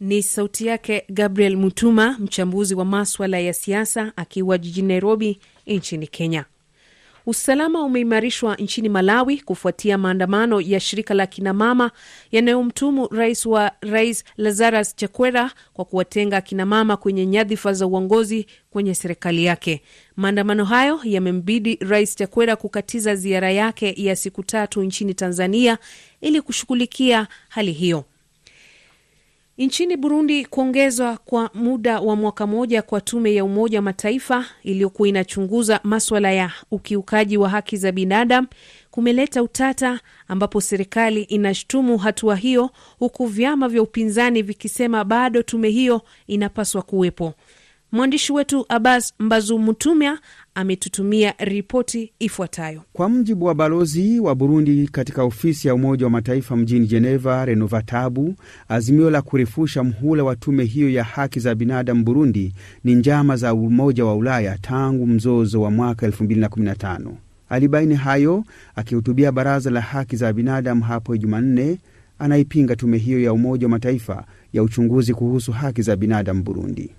[0.00, 6.44] Ni sauti yake Gabriel Mutuma, mchambuzi wa maswala ya siasa akiwa jijini Nairobi nchini Kenya.
[7.26, 11.90] Usalama umeimarishwa nchini Malawi kufuatia maandamano ya shirika la kinamama
[12.32, 19.44] yanayomtumu rais wa rais Lazarus Chakwera kwa kuwatenga kinamama kwenye nyadhifa za uongozi kwenye serikali
[19.44, 19.82] yake.
[20.16, 25.78] Maandamano hayo yamembidi rais Chakwera kukatiza ziara yake ya siku tatu nchini Tanzania
[26.20, 28.04] ili kushughulikia hali hiyo.
[29.58, 35.08] Nchini Burundi, kuongezwa kwa muda wa mwaka moja kwa tume ya Umoja wa Mataifa iliyokuwa
[35.08, 38.46] inachunguza maswala ya ukiukaji wa haki za binadamu
[38.90, 46.02] kumeleta utata, ambapo serikali inashutumu hatua hiyo, huku vyama vya upinzani vikisema bado tume hiyo
[46.26, 47.34] inapaswa kuwepo.
[47.94, 50.18] Mwandishi wetu Abbas Mbazumutumia
[50.54, 52.82] ametutumia ripoti ifuatayo.
[52.92, 57.82] Kwa mjibu wa balozi wa Burundi katika ofisi ya Umoja wa Mataifa mjini Geneva, Renova
[57.82, 58.34] Tabu,
[58.68, 62.52] azimio la kurefusha mhula wa tume hiyo ya haki za binadamu Burundi
[62.84, 67.10] ni njama za Umoja wa Ulaya tangu mzozo wa mwaka 2015.
[67.48, 68.44] Alibaini hayo
[68.76, 71.78] akihutubia Baraza la Haki za Binadamu hapo Jumanne.
[72.24, 76.90] Anaipinga tume hiyo ya Umoja wa Mataifa ya uchunguzi kuhusu haki za binadamu Burundi.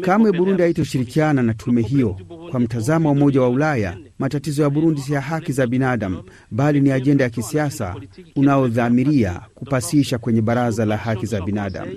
[0.00, 2.16] Kamwe Burundi haitoshirikiana na tume hiyo.
[2.50, 6.80] Kwa mtazamo wa Umoja wa Ulaya, matatizo ya Burundi si ya haki za binadamu, bali
[6.80, 7.96] ni ajenda ya kisiasa
[8.36, 11.92] unaodhamiria kupasisha kwenye Baraza la Haki za Binadamu.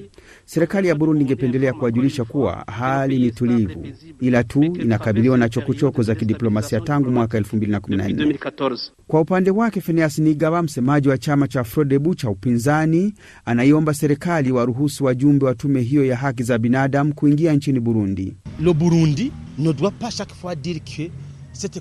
[0.50, 3.88] Serikali ya Burundi ingependelea kuwajulisha kuwa hali ni tulivu,
[4.20, 8.92] ila tu inakabiliwa na chokochoko za kidiplomasia tangu mwaka 2014.
[9.08, 13.14] Kwa upande wake, Phineas Nigaba, msemaji wa chama cha Frodebu cha upinzani,
[13.46, 18.38] anaiomba serikali waruhusu wajumbe wa tume hiyo ya haki za binadamu kuingia nchini Burundi.
[18.60, 21.12] Le Burundi ne doit pas chaque fois dire que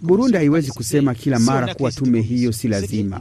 [0.02, 3.20] Burundi haiwezi kusema kila mara kuwa tume hiyo si lazima.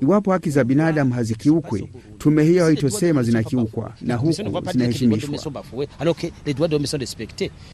[0.00, 4.32] Iwapo haki za binadamu hazikiukwe, tume hiyo haitosema zinakiukwa na huku
[4.72, 5.64] zinaheshimishwa.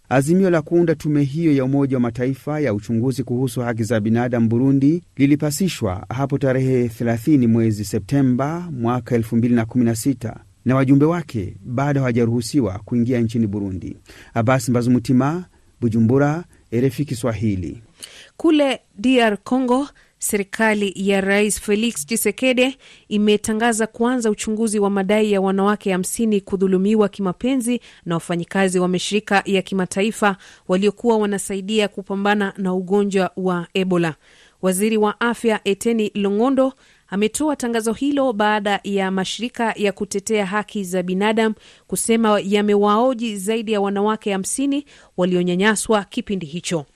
[0.09, 4.49] Azimio la kuunda tume hiyo ya Umoja wa Mataifa ya uchunguzi kuhusu haki za binadamu
[4.49, 10.35] Burundi lilipasishwa hapo tarehe 30 mwezi Septemba mwaka 2016
[10.65, 13.97] na wajumbe wake bado hawajaruhusiwa kuingia nchini Burundi.
[14.35, 15.45] Abasi Mbazumutima,
[15.81, 16.45] Bujumbura,
[16.81, 17.83] RFI Kiswahili.
[18.37, 22.77] Kule DR Congo, serikali ya Rais Felix Tshisekedi
[23.09, 29.63] imetangaza kuanza uchunguzi wa madai ya wanawake hamsini kudhulumiwa kimapenzi na wafanyikazi wa mashirika ya
[29.63, 30.37] kimataifa
[30.69, 34.15] waliokuwa wanasaidia kupambana na ugonjwa wa Ebola.
[34.63, 36.73] Waziri wa afya Eteni Longondo
[37.09, 41.55] ametoa tangazo hilo baada ya mashirika ya kutetea haki za binadamu
[41.87, 44.85] kusema yamewaoji zaidi ya wanawake hamsini
[45.17, 46.87] walionyanyaswa kipindi hicho.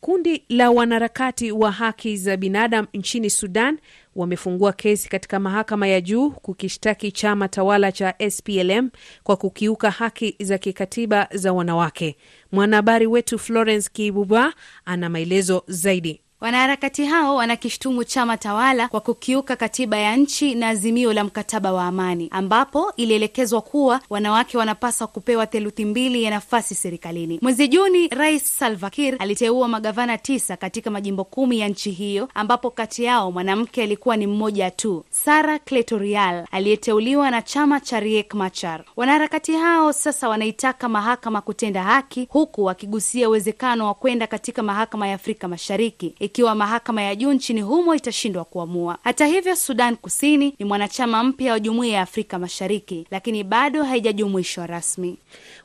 [0.00, 3.78] Kundi la wanaharakati wa haki za binadamu nchini Sudan
[4.16, 8.90] wamefungua kesi katika mahakama ya juu kukishtaki chama tawala cha SPLM
[9.22, 12.16] kwa kukiuka haki za kikatiba za wanawake.
[12.52, 14.54] Mwanahabari wetu Florence Kibuba
[14.84, 16.21] ana maelezo zaidi.
[16.42, 21.84] Wanaharakati hao wanakishtumu chama tawala kwa kukiuka katiba ya nchi na azimio la mkataba wa
[21.86, 27.38] amani, ambapo ilielekezwa kuwa wanawake wanapaswa kupewa theluthi mbili ya nafasi serikalini.
[27.42, 32.70] Mwezi Juni, Rais Salva Kiir aliteua magavana tisa katika majimbo kumi ya nchi hiyo, ambapo
[32.70, 38.84] kati yao mwanamke alikuwa ni mmoja tu, Sara Kletorial aliyeteuliwa na chama cha Riek Machar.
[38.96, 45.14] Wanaharakati hao sasa wanaitaka mahakama kutenda haki, huku wakigusia uwezekano wa kwenda katika mahakama ya
[45.14, 48.98] Afrika Mashariki ikiwa mahakama ya juu nchini humo itashindwa kuamua.
[49.04, 54.66] Hata hivyo, Sudan Kusini ni mwanachama mpya wa Jumuiya ya Afrika Mashariki, lakini bado haijajumuishwa
[54.66, 55.18] rasmi.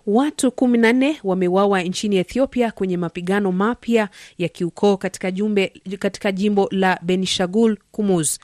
[0.08, 6.32] Watu kumi na nne wameuawa nchini Ethiopia kwenye mapigano mapya ya kiukoo katika, jumbe, katika
[6.32, 8.38] jimbo la Benishagul Kumuz.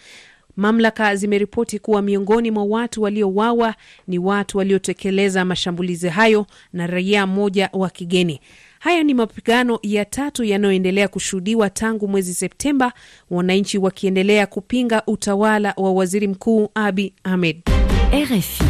[0.56, 3.76] Mamlaka zimeripoti kuwa miongoni mwa watu waliouawa
[4.08, 8.40] ni watu waliotekeleza mashambulizi hayo na raia mmoja wa kigeni.
[8.84, 12.94] Haya ni mapigano ya tatu yanayoendelea kushuhudiwa tangu mwezi Septemba,
[13.30, 17.62] wananchi wakiendelea kupinga utawala wa waziri mkuu Abi Ahmed.
[18.14, 18.64] RFI.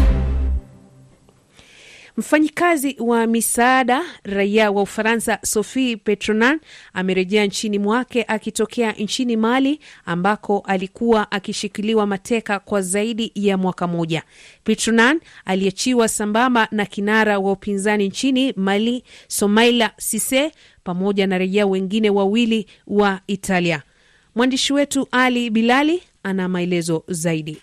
[2.18, 6.59] Mfanyikazi wa misaada raia wa Ufaransa Sophie Petronan
[6.93, 14.24] amerejea nchini mwake akitokea nchini Mali ambako alikuwa akishikiliwa mateka kwa zaidi ya mwaka moja.
[14.64, 20.51] Petronan aliachiwa sambamba na kinara wa upinzani nchini Mali Somaila Sise
[20.84, 23.82] pamoja na raia wengine wawili wa Italia.
[24.36, 27.57] Mwandishi wetu Ali Bilali ana maelezo zaidi.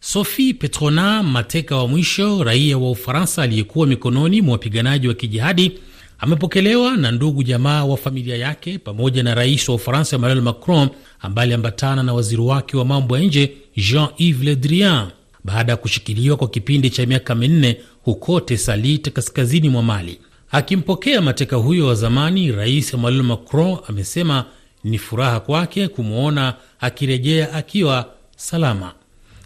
[0.00, 5.72] Sophie Petrona, mateka wa mwisho raia wa Ufaransa aliyekuwa mikononi mwa wapiganaji wa kijihadi,
[6.18, 10.88] amepokelewa na ndugu jamaa wa familia yake pamoja na rais wa Ufaransa Emmanuel Macron,
[11.20, 15.08] ambaye aliambatana na waziri wake wa mambo ya nje Jean-Yves Le Drian
[15.44, 20.18] baada ya kushikiliwa kwa kipindi cha miaka minne huko Tesalit, kaskazini mwa Mali.
[20.50, 24.44] Akimpokea mateka huyo wa zamani, rais Emmanuel Macron amesema
[24.84, 28.92] ni furaha kwake kumwona akirejea akiwa salama.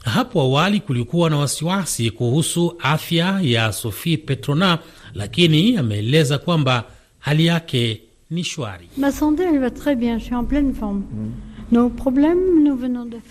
[0.05, 4.79] Hapo awali kulikuwa na wasiwasi kuhusu afya ya Sophie Petrona,
[5.15, 6.85] lakini ameeleza kwamba
[7.19, 8.01] hali yake
[8.31, 8.89] ni shwari.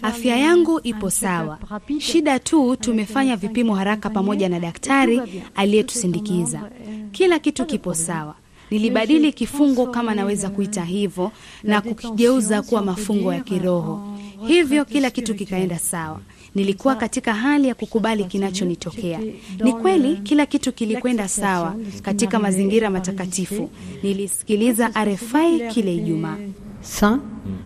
[0.02, 1.60] Afya yangu ipo sawa.
[2.00, 5.22] Shida tu tumefanya vipimo haraka pamoja na daktari
[5.56, 6.70] aliyetusindikiza.
[7.12, 8.36] Kila kitu kipo sawa.
[8.72, 11.32] Nilibadili kifungo kama naweza kuita hivyo,
[11.64, 14.18] na kukigeuza kuwa mafungo ya kiroho.
[14.48, 16.20] hivyo kila kitu kikaenda sawa.
[16.56, 19.20] Nilikuwa katika hali ya kukubali kinachonitokea.
[19.64, 23.70] Ni kweli kila kitu kilikwenda sawa katika mazingira matakatifu.
[24.04, 26.38] Nilisikiliza RFI kile Ijumaa.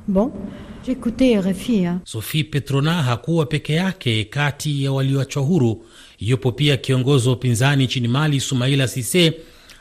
[0.07, 0.31] Bon,
[0.85, 1.71] j'écoutais RFI.
[1.77, 1.99] Hein.
[2.03, 5.85] Sophie Petrona hakuwa peke yake kati ya walioachwa huru.
[6.19, 9.33] Yupo pia kiongozi wa upinzani nchini Mali, Sumaila Sise,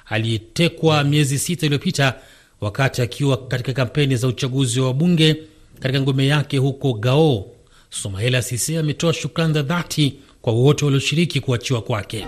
[0.07, 2.14] aliyetekwa miezi sita iliyopita
[2.61, 5.36] wakati akiwa katika kampeni za uchaguzi wa bunge
[5.80, 7.53] katika ngome yake huko Gao.
[8.03, 12.26] Sumaila Sise ametoa shukrani za dhati kwa wote walioshiriki kuachiwa kwake.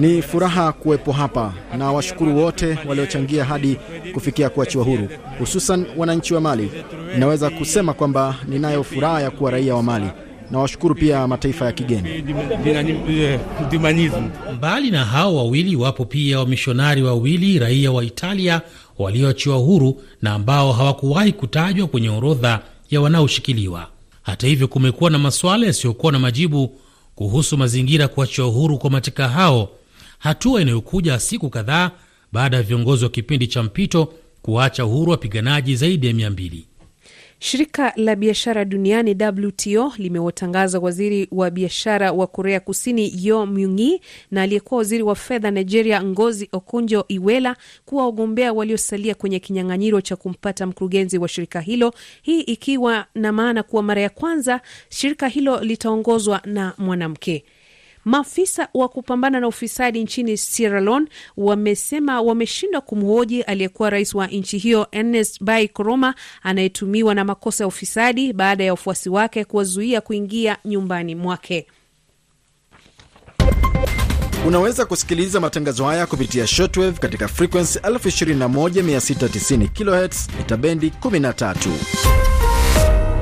[0.00, 3.76] Ni furaha kuwepo hapa na washukuru wote waliochangia hadi
[4.14, 6.70] kufikia kuachiwa huru, hususan wananchi wa Mali.
[7.14, 10.06] Ninaweza kusema kwamba ninayo furaha ya kuwa raia wa Mali
[10.50, 12.24] na washukuru pia mataifa ya kigeni.
[14.56, 18.60] Mbali na hao wawili, wapo pia wamishonari wawili raia wa Italia
[18.98, 23.88] walioachiwa huru na ambao hawakuwahi kutajwa kwenye orodha ya wanaoshikiliwa.
[24.22, 26.76] Hata hivyo, kumekuwa na masuala yasiyokuwa na majibu
[27.14, 29.68] kuhusu mazingira kuachiwa huru kwa mateka hao,
[30.18, 31.90] hatua inayokuja siku kadhaa
[32.32, 34.12] baada ya viongozi wa kipindi cha mpito
[34.42, 36.66] kuwaacha uhuru wapiganaji zaidi ya mia mbili.
[37.44, 39.16] Shirika la biashara duniani
[39.46, 45.50] WTO limewatangaza waziri wa biashara wa Korea Kusini Yo Myung na aliyekuwa waziri wa fedha
[45.50, 51.94] Nigeria Ngozi Okonjo Iweala kuwa wagombea waliosalia kwenye kinyang'anyiro cha kumpata mkurugenzi wa shirika hilo,
[52.22, 57.44] hii ikiwa na maana kuwa mara ya kwanza shirika hilo litaongozwa na mwanamke.
[58.04, 64.58] Maafisa wa kupambana na ufisadi nchini Sierra Leone wamesema wameshindwa kumhoji aliyekuwa rais wa nchi
[64.58, 70.56] hiyo Ernest Bai Koroma anayetumiwa na makosa ya ufisadi baada ya wafuasi wake kuwazuia kuingia
[70.64, 71.66] nyumbani mwake.
[74.46, 79.68] Unaweza kusikiliza matangazo haya kupitia shortwave katika frequency 21690
[80.08, 81.54] kHz itabendi 13.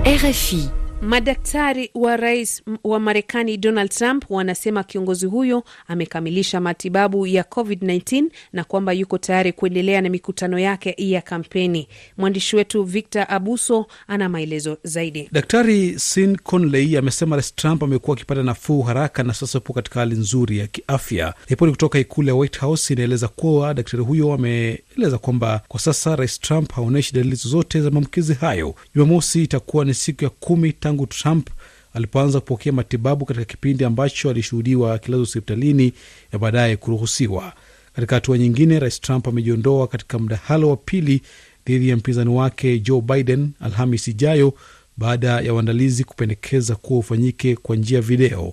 [0.05, 0.80] RFI.
[1.03, 8.64] Madaktari wa rais wa Marekani Donald Trump wanasema kiongozi huyo amekamilisha matibabu ya COVID-19 na
[8.64, 11.88] kwamba yuko tayari kuendelea na mikutano yake ya kampeni.
[12.18, 15.28] Mwandishi wetu Victor Abuso ana maelezo zaidi.
[15.32, 20.14] Daktari Sean Conley amesema rais Trump amekuwa akipata nafuu haraka na sasa upo katika hali
[20.14, 21.34] nzuri ya kiafya.
[21.48, 26.40] Ripoti kutoka ikulu ya White House inaeleza kuwa daktari huyo ameeleza kwamba kwa sasa rais
[26.40, 28.74] Trump haonyeshi dalili zozote za maambukizi hayo.
[28.94, 31.49] Jumamosi itakuwa ni siku ya kumi tangu Trump
[31.95, 35.93] alipoanza kupokea matibabu katika kipindi ambacho alishuhudiwa akilazwa hospitalini
[36.32, 37.53] na baadaye kuruhusiwa.
[37.95, 41.22] Katika hatua nyingine, rais Trump amejiondoa katika mdahalo wa pili
[41.66, 44.55] dhidi ya mpinzani wake Joe Biden Alhamis ijayo
[44.97, 48.53] baada ya waandalizi kupendekeza kuwa ufanyike kwa njia ya video.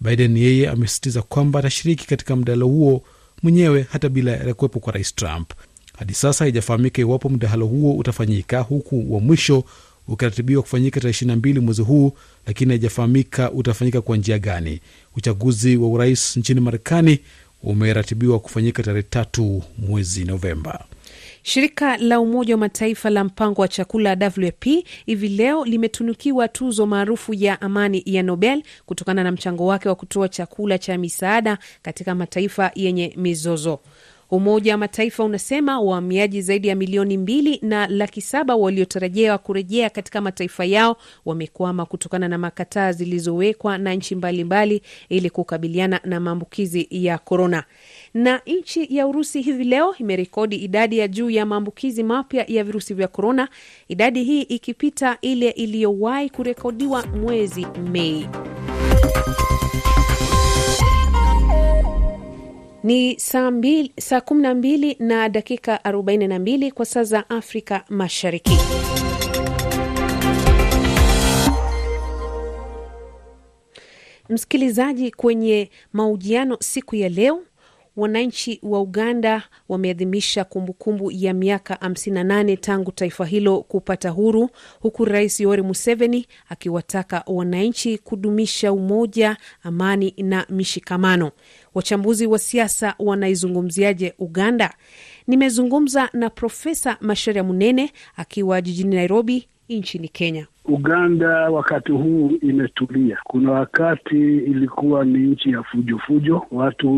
[0.00, 3.02] Biden yeye amesisitiza kwamba atashiriki katika mdahalo huo
[3.42, 5.52] mwenyewe hata bila ya kuwepo kwa rais Trump.
[5.98, 9.64] Hadi sasa haijafahamika iwapo mdahalo huo utafanyika, huku wa mwisho
[10.08, 12.12] ukiratibiwa kufanyika tarehe ishirini na mbili mwezi huu,
[12.46, 14.80] lakini haijafahamika utafanyika kwa njia gani.
[15.16, 17.18] Uchaguzi wa urais nchini Marekani
[17.62, 20.84] umeratibiwa kufanyika tarehe tatu mwezi Novemba.
[21.42, 24.64] Shirika la Umoja wa Mataifa la mpango wa chakula WFP
[25.06, 30.28] hivi leo limetunukiwa tuzo maarufu ya amani ya Nobel kutokana na mchango wake wa kutoa
[30.28, 33.80] chakula cha misaada katika mataifa yenye mizozo.
[34.30, 40.20] Umoja wa Mataifa unasema wahamiaji zaidi ya milioni mbili na laki saba waliotarajiwa kurejea katika
[40.20, 47.18] mataifa yao wamekwama kutokana na makataa zilizowekwa na nchi mbalimbali ili kukabiliana na maambukizi ya
[47.18, 47.64] korona.
[48.14, 52.94] Na nchi ya Urusi hivi leo imerekodi idadi ya juu ya maambukizi mapya ya virusi
[52.94, 53.48] vya korona,
[53.88, 58.26] idadi hii ikipita ile iliyowahi kurekodiwa mwezi Mei.
[62.86, 67.30] Ni saa mbili, saa kumi na mbili na dakika arobaini na mbili kwa saa za
[67.30, 68.58] Afrika Mashariki.
[74.28, 77.42] Msikilizaji, kwenye mahojiano siku ya leo
[77.96, 85.40] wananchi wa Uganda wameadhimisha kumbukumbu ya miaka 58 tangu taifa hilo kupata huru, huku Rais
[85.40, 91.30] Yoweri Museveni akiwataka wananchi kudumisha umoja, amani na mishikamano.
[91.80, 94.74] Wachambuzi wa siasa wanaizungumziaje Uganda?
[95.26, 100.46] Nimezungumza na Profesa Masharia Munene akiwa jijini Nairobi nchini Kenya.
[100.64, 103.18] Uganda wakati huu imetulia.
[103.24, 106.88] Kuna wakati ilikuwa ni nchi ya fujofujo fujo, watu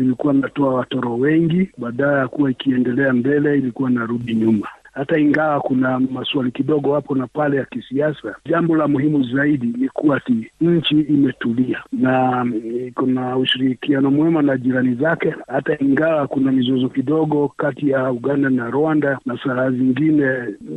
[0.00, 4.68] ilikuwa natoa watoro wengi, baadaye ya kuwa ikiendelea mbele ilikuwa narudi nyuma.
[4.96, 9.88] Hata ingawa kuna maswali kidogo hapo na pale ya kisiasa, jambo la muhimu zaidi ni
[9.88, 16.52] kuwa ti nchi imetulia na mm, kuna ushirikiano mwema na jirani zake, hata ingawa kuna
[16.52, 20.28] mizozo kidogo kati ya Uganda na Rwanda na saa zingine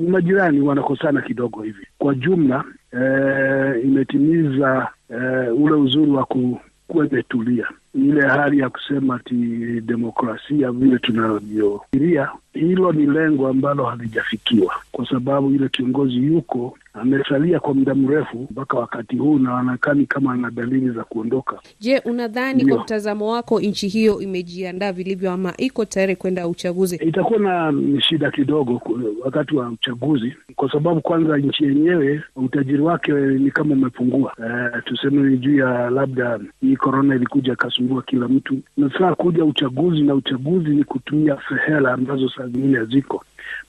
[0.09, 1.88] majirani wanakosana kidogo hivi.
[1.97, 2.63] Kwa jumla
[2.93, 7.67] e, imetimiza e, ule uzuri wa ku kuwa imetulia
[8.06, 9.36] ile hali ya kusema ti
[9.82, 17.74] demokrasia vile tunavyofikiria, hilo ni lengo ambalo halijafikiwa kwa sababu yule kiongozi yuko amesalia kwa
[17.74, 21.60] muda mrefu mpaka wakati huu na anaonekani kama ana dalili za kuondoka.
[21.80, 26.95] Je, unadhani kwa mtazamo wako nchi hiyo imejiandaa vilivyo ama iko tayari kwenda uchaguzi?
[26.95, 28.82] Itakuwa na shida kidogo
[29.26, 34.34] wakati wa uchaguzi, kwa sababu kwanza nchi yenyewe utajiri wake ni kama umepungua.
[34.76, 37.56] E, tuseme ni juu ya labda hii korona ilikuja
[37.90, 42.78] ikasumbua kila mtu, na saa kuja uchaguzi, na uchaguzi ni kutumia fehela ambazo saa zingine
[42.78, 43.24] haziko,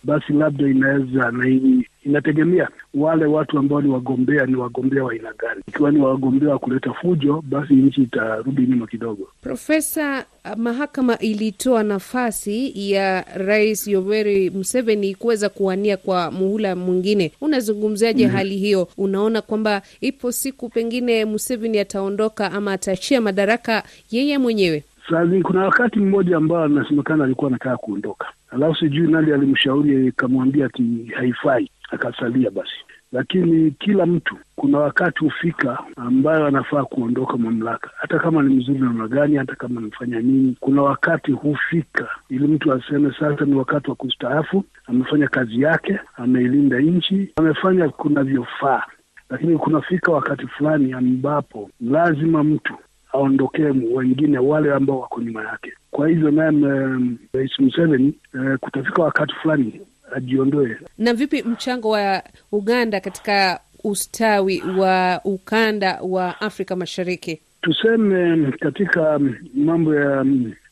[0.05, 5.33] basi labda inaweza na hii inategemea wale watu ambao ni wagombea ni wagombea wa aina
[5.39, 5.61] gani.
[5.69, 9.29] Ikiwa ni wagombea wa kuleta fujo, basi nchi itarudi nyuma kidogo.
[9.43, 10.25] Profesa,
[10.57, 17.33] mahakama ilitoa nafasi ya Rais Yoweri Museveni kuweza kuwania kwa muhula mwingine.
[17.41, 18.37] Unazungumziaje Mhm.
[18.37, 18.89] hali hiyo?
[18.99, 24.85] Unaona kwamba ipo siku pengine Museveni ataondoka ama ataachia madaraka yeye mwenyewe?
[25.11, 31.13] Sasa kuna wakati mmoja ambao anasemekana alikuwa anataka kuondoka, alafu sijui nani alimshauri akamwambia ati
[31.17, 32.75] haifai, akasalia basi.
[33.13, 39.09] Lakini kila mtu kuna wakati hufika ambayo anafaa kuondoka mamlaka, hata kama ni mzuri namna
[39.09, 43.97] gani, hata kama amefanya nini, kuna wakati hufika ili mtu aseme sasa ni wakati wa
[43.97, 44.65] kustaafu.
[44.87, 48.83] Amefanya kazi yake, ameilinda nchi, amefanya kunavyofaa,
[49.31, 52.75] lakini kunafika wakati fulani ambapo lazima mtu
[53.13, 55.73] aondokee wengine wale ambao wako nyuma yake.
[55.91, 59.81] Kwa hivyo naye mm, Rais Museveni eh, kutafika wakati fulani
[60.17, 60.77] ajiondoe.
[60.99, 67.41] Na vipi mchango wa Uganda katika ustawi wa ukanda wa Afrika Mashariki?
[67.63, 70.25] Tuseme katika mm, mambo ya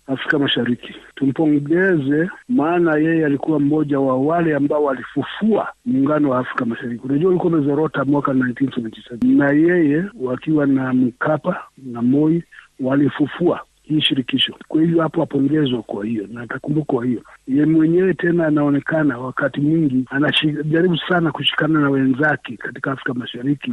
[0.08, 7.04] Afrika Mashariki tumpongeze, maana yeye alikuwa mmoja wa wale ambao walifufua muungano wa Afrika Mashariki.
[7.04, 12.42] Unajua ulikuwa umezorota mwaka 1977 na yeye wakiwa na Mkapa na Moi
[12.80, 14.54] walifufua hii shirikisho.
[14.68, 17.22] Kwa hivyo hapo apongezwa kwa hiyo na atakumbukwa hiyo.
[17.48, 23.72] Ye mwenyewe tena anaonekana wakati mwingi anajaribu sana kushikana na wenzake katika Afrika Mashariki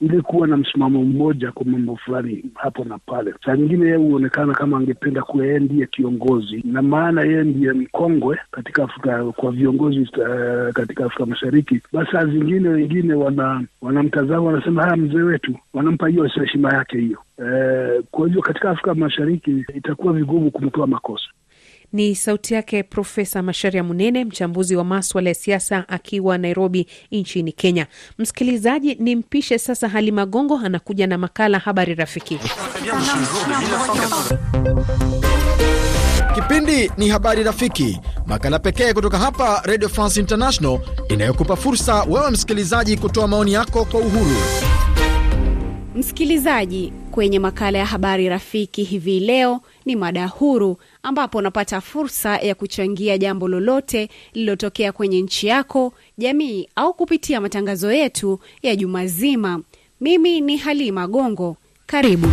[0.00, 3.34] ili kuwa na msimamo mmoja kwa mambo fulani hapo na pale.
[3.44, 8.38] Saa nyingine yeye huonekana kama angependa kuwa yeye ndiye kiongozi, na maana yeye ndiye mkongwe
[8.50, 11.80] katika Afrika kwa viongozi uh, katika Afrika Mashariki.
[11.92, 17.18] Basi saa zingine wengine wana wanamtazama wanasema, haya mzee wetu, wanampa hiyo heshima yake hiyo.
[17.38, 21.24] Uh, kwa hivyo katika Afrika Mashariki itakuwa vigumu kumtoa makosa.
[21.94, 27.86] Ni sauti yake Profesa Masharia Munene, mchambuzi wa maswala ya siasa akiwa Nairobi nchini Kenya.
[28.18, 32.38] Msikilizaji, ni mpishe sasa Halima Gongo anakuja na makala Habari Rafiki.
[36.34, 42.96] Kipindi ni Habari Rafiki, makala pekee kutoka hapa Radio France International inayokupa fursa wewe msikilizaji
[42.96, 44.36] kutoa maoni yako kwa uhuru.
[45.94, 52.54] Msikilizaji, kwenye makala ya habari rafiki hivi leo ni mada huru, ambapo unapata fursa ya
[52.54, 59.60] kuchangia jambo lolote lililotokea kwenye nchi yako, jamii, au kupitia matangazo yetu ya juma zima.
[60.00, 61.56] Mimi ni Halima Gongo,
[61.86, 62.28] karibu.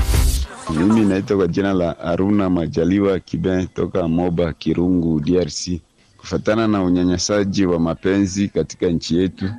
[0.77, 5.69] Mimi naitwa kwa jina la Aruna Majaliwa Kibe toka Moba Kirungu, DRC.
[6.17, 9.49] Kufatana na unyanyasaji wa mapenzi katika nchi yetu,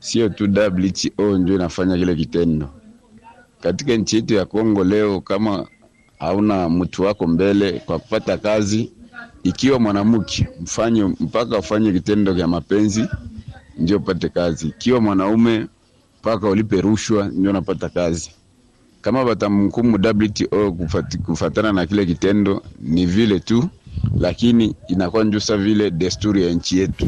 [0.00, 2.68] sio tu WHO ndio inafanya kile kitendo
[3.60, 5.66] katika nchi yetu ya Kongo leo, kama
[6.18, 8.92] hauna mtu wako mbele kwa kupata kazi,
[9.42, 13.04] ikiwa mwanamke mfanye mpaka ufanye kitendo cha mapenzi
[13.78, 15.66] ndio upate kazi, ikiwa mwanaume
[16.20, 18.30] mpaka ulipe rushwa ndio unapata kazi.
[19.02, 19.94] Kama batamhukumu
[20.24, 20.72] WTO
[21.26, 23.68] kufatana na kile kitendo ni vile tu,
[24.18, 27.06] lakini inakuwa njusa vile desturi ya nchi yetu.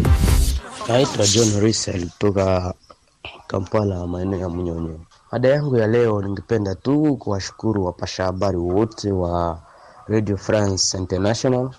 [0.89, 2.75] Naitwa John Risel toka
[3.47, 5.01] Kampala, maeneo ya Munyonyo.
[5.33, 9.63] Mada yangu ya leo, ningependa tu kuwashukuru wapasha habari wote wa
[10.07, 11.71] Radio France International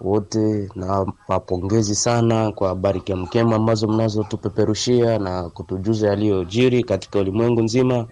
[0.00, 8.06] wote, na wapongezi sana kwa habari kemkema ambazo mnazotupeperushia na kutujuza yaliyojiri katika ulimwengu nzima.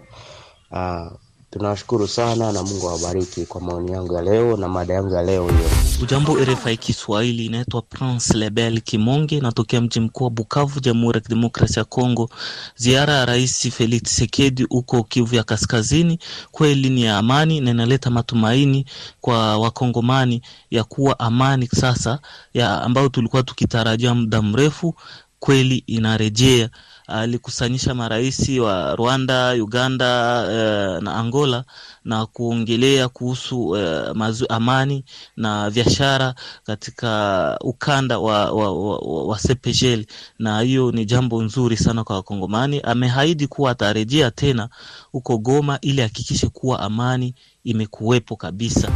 [0.71, 1.11] Uh,
[1.57, 5.47] Tunawashukuru sana na Mungu awabariki kwa maoni yangu ya leo na mada yangu ya leo
[5.49, 5.69] hiyo.
[6.03, 11.81] Ujambo RFI Kiswahili, inaitwa Prince Lebel Kimonge, natokea mji mkuu wa Bukavu, Jamhuri ya Kidemokrasia
[11.81, 12.29] ya Kongo.
[12.75, 16.19] Ziara ya Rais Felix Tshisekedi huko Kivu ya Kaskazini
[16.51, 18.85] kweli ni ya amani na inaleta matumaini
[19.21, 20.41] kwa Wakongomani
[20.71, 22.19] ya kuwa amani sasa
[22.53, 24.95] ya ambayo tulikuwa tukitarajia muda mrefu
[25.39, 26.69] kweli inarejea.
[27.07, 31.63] Alikusanyisha marais wa Rwanda, Uganda uh, na Angola
[32.05, 33.79] na kuongelea kuhusu uh,
[34.13, 35.03] mazu, amani
[35.37, 40.05] na biashara katika ukanda wa, wa, wa, wa, CEPGL,
[40.39, 42.81] na hiyo ni jambo nzuri sana kwa Wakongomani.
[42.81, 44.69] Ameahidi kuwa atarejea tena
[45.11, 48.91] huko Goma ili ahakikishe kuwa amani imekuwepo kabisa.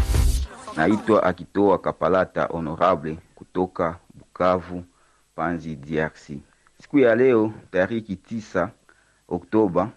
[0.78, 4.84] Naitwa Akitoa Kapalata Honorable kutoka Bukavu
[5.42, 6.38] Panzi DRC.
[6.82, 8.72] Siku ya leo tariki tisa
[9.28, 9.90] Oktoba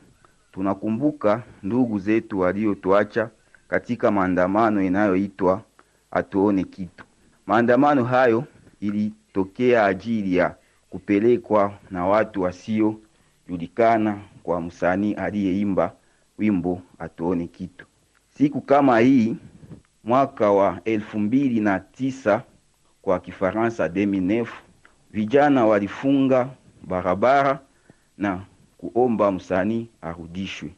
[0.52, 3.30] tunakumbuka ndugu zetu waliotuacha
[3.68, 5.62] katika maandamano inayoitwa
[6.10, 7.04] hatuone kitu.
[7.46, 8.44] Maandamano hayo
[8.80, 10.54] ilitokea ajili ya
[10.90, 15.92] kupelekwa na watu wasiojulikana kwa msanii aliyeimba
[16.38, 17.86] wimbo hatuone kitu.
[18.30, 19.36] Siku kama hii
[20.04, 22.42] mwaka wa elfu mbili na tisa
[23.02, 24.46] kwa Kifaransa 2009
[25.14, 26.48] vijana walifunga
[26.82, 27.60] barabara
[28.18, 28.40] na
[28.78, 30.70] kuomba msanii arudishwe.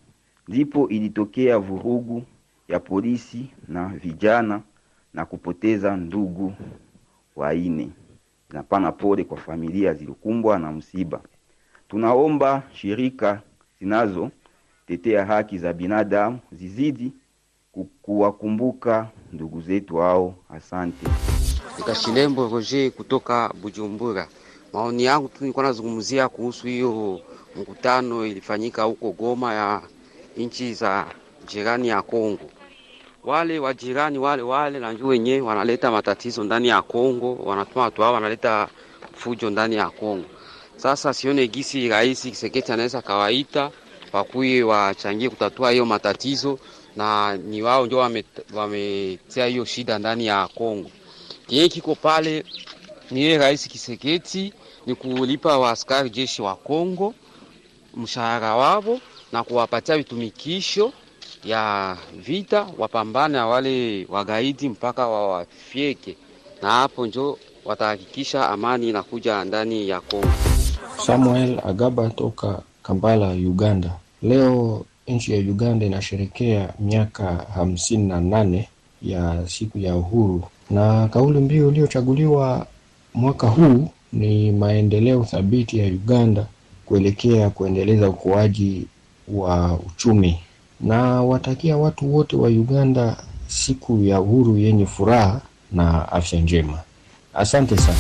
[0.48, 2.22] Ndipo ilitokea vurugu
[2.68, 4.62] ya polisi na vijana
[5.14, 6.54] na kupoteza ndugu
[7.36, 7.90] waine.
[8.50, 11.20] Napana pole kwa familia zilikumbwa na msiba.
[11.88, 13.42] Tunaomba shirika
[13.80, 17.12] zinazotetea haki za binadamu zizidi
[17.84, 20.34] kuwakumbuka ndugu zetu hao.
[20.56, 21.06] Asante.
[21.86, 24.28] Kashilembo Roger kutoka Bujumbura.
[24.72, 27.20] Maoni yangu tu nilikuwa nazungumzia kuhusu hiyo
[27.56, 29.82] mkutano ilifanyika huko Goma ya
[30.36, 31.06] nchi za
[31.48, 32.50] jirani ya Kongo.
[33.24, 38.14] Wale wa jirani wale wale najua wenyewe wanaleta matatizo ndani ya Kongo, wanatuma watu hao
[38.14, 38.68] wanaleta
[39.12, 40.24] fujo ndani ya Kongo.
[40.76, 43.70] Sasa sione gisi Rais Kiseketi anaweza kawaita
[44.12, 46.58] wakuye wachangie kutatua hiyo matatizo,
[46.96, 47.98] na ni wao ndio
[48.54, 50.90] wametia hiyo shida ndani ya Kongo.
[51.46, 52.44] Kenye kiko pale
[53.10, 54.52] ni yeye Rais Kiseketi
[54.86, 57.14] ni kulipa waaskari jeshi wa Kongo
[57.96, 59.00] mshahara wao
[59.32, 60.92] na kuwapatia vitumikisho
[61.44, 66.16] ya vita, wapambane na wale wagaidi mpaka wawafyeke,
[66.62, 70.28] na hapo njo watahakikisha amani inakuja ndani ya Kongo.
[71.06, 73.90] Samuel Agaba toka Kampala, Uganda.
[74.22, 78.68] Leo nchi ya Uganda inasherekea miaka hamsini na nane
[79.02, 82.66] ya siku ya uhuru, na kauli mbiu iliyochaguliwa
[83.14, 86.46] mwaka huu ni maendeleo thabiti ya Uganda
[86.86, 88.86] kuelekea kuendeleza ukuaji
[89.28, 90.38] wa uchumi,
[90.80, 95.40] na watakia watu wote wa Uganda siku ya uhuru yenye furaha
[95.72, 96.80] na afya njema.
[97.34, 97.98] Asante sana.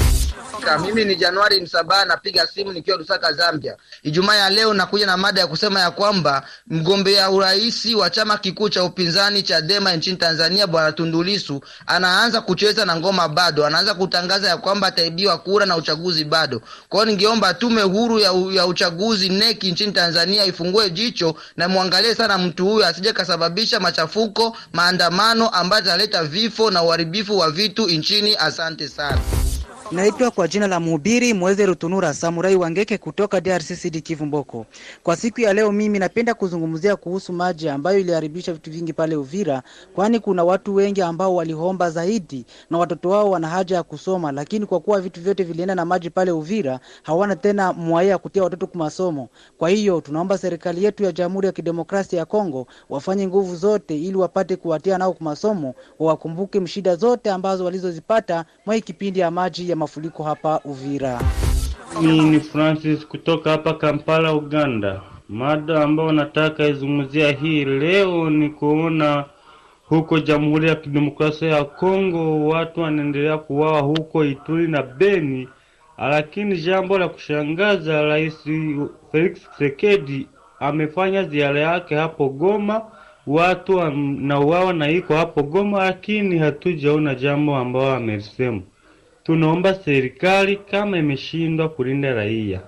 [0.74, 3.76] Mimi ni Januari Msabaha, napiga simu nikiwa Lusaka, Zambia.
[4.02, 8.68] Ijumaa ya leo nakuja na mada ya kusema ya kwamba mgombea urais wa chama kikuu
[8.68, 14.56] cha upinzani Chadema nchini Tanzania Bwana Tundulisu anaanza kucheza na ngoma bado, anaanza kutangaza ya
[14.56, 16.60] kwamba ataibiwa kura na uchaguzi bado.
[16.88, 22.14] Kwa hiyo ningeomba tume huru ya, ya uchaguzi neki nchini Tanzania ifungue jicho na mwangalie
[22.14, 28.36] sana mtu huyo asije kasababisha machafuko, maandamano ambayo ataleta vifo na uharibifu wa vitu nchini.
[28.36, 29.18] Asante sana.
[29.92, 34.66] Naitwa kwa jina la mhubiri Mweze Rutunura Samurai Wangeke kutoka DRC CD Kivu Mboko.
[35.02, 39.62] Kwa siku ya leo, mimi napenda kuzungumzia kuhusu maji ambayo iliharibisha vitu vingi pale Uvira,
[39.94, 44.66] kwani kuna watu wengi ambao waliomba zaidi na watoto wao wana haja ya kusoma, lakini
[44.66, 48.66] kwa kuwa vitu vyote vilienda na maji pale Uvira, hawana tena mwaya ya kutia watoto
[48.66, 49.28] kwa masomo.
[49.58, 54.16] Kwa hiyo tunaomba serikali yetu ya Jamhuri ya Kidemokrasia ya Kongo wafanye nguvu zote ili
[54.16, 59.75] wapate kuwatia nao kwa masomo, wawakumbuke mshida zote ambazo walizozipata mwa kipindi ya maji ya
[59.76, 61.20] mafuriko hapa Uvira.
[62.02, 65.00] Mimi ni Francis kutoka hapa Kampala, Uganda.
[65.28, 69.24] Mada ambayo nataka izungumzia hii leo ni kuona
[69.88, 75.48] huko Jamhuri ya Kidemokrasia ya Kongo watu wanaendelea kuwawa huko Ituri na Beni,
[75.98, 78.42] lakini jambo la kushangaza, Rais
[79.12, 80.26] Felix Tshisekedi
[80.60, 82.82] amefanya ziara yake hapo Goma,
[83.26, 88.60] watu wanauawa na iko hapo Goma, lakini hatujaona jambo ambao amesema.
[89.26, 92.60] Tunaomba serikali kama imeshindwa kulinda raia.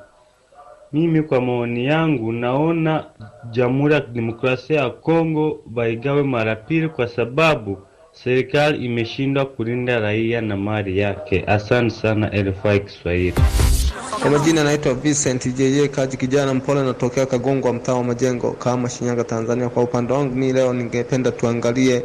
[0.92, 3.04] Mimi kwa maoni yangu naona
[3.50, 7.78] Jamhuri ya Kidemokrasia ya Kongo baigawe mara pili, kwa sababu
[8.12, 11.44] serikali imeshindwa kulinda raia na mali yake.
[11.46, 13.34] Asante sana RFI Kiswahili.
[14.22, 19.24] Kwa majina anaitwa Vincent JJ Kaji, kijana mpole, natokea Kagongwa, mtaa wa Majengo, kama Shinyanga,
[19.24, 19.68] Tanzania.
[19.68, 22.02] Kwa upande wangu mi leo ningependa tuangalie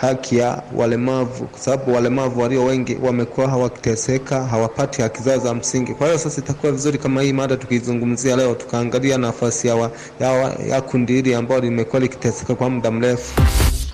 [0.00, 5.94] haki ya walemavu, kwa sababu walemavu walio wengi wamekuwa hawakiteseka, hawapati haki zao za msingi.
[5.94, 9.90] Kwa hiyo sasa itakuwa vizuri kama hii mada tukizungumzia leo, tukaangalia nafasi ya,
[10.20, 10.30] ya,
[10.68, 13.40] ya kundi hili ambalo limekuwa likiteseka kwa muda mrefu.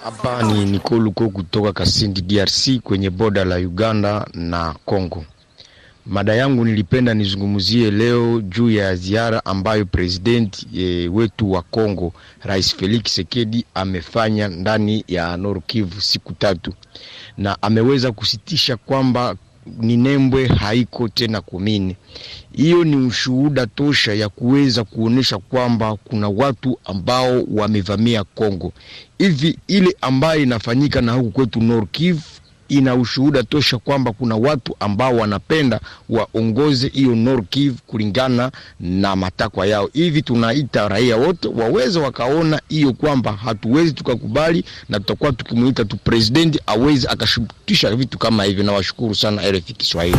[0.04, 5.24] Hapa ni Nikoluko kutoka Kasindi, DRC, kwenye boda la Uganda na Congo.
[6.06, 12.76] Mada yangu nilipenda nizungumzie leo juu ya ziara ambayo president e, wetu wa Kongo Rais
[12.76, 16.72] Felix Tshisekedi amefanya ndani ya Nord Kivu siku tatu,
[17.38, 19.36] na ameweza kusitisha kwamba
[19.80, 21.96] Minembwe haiko tena komini.
[22.52, 28.72] Hiyo ni ushuhuda tosha ya kuweza kuonesha kwamba kuna watu ambao wamevamia Kongo.
[29.18, 32.22] Hivi ile ambayo inafanyika na huku kwetu Nord Kivu
[32.68, 38.50] ina ushuhuda tosha kwamba kuna watu ambao wanapenda waongoze hiyo Nord Kivu kulingana
[38.80, 39.90] na matakwa yao.
[39.92, 46.60] Hivi tunaita raia wote waweze wakaona hiyo kwamba hatuwezi tukakubali, na tutakuwa tukimuita tu president
[46.66, 48.64] awezi akashutisha vitu kama hivyo.
[48.64, 50.18] Nawashukuru sana RFI Kiswahili.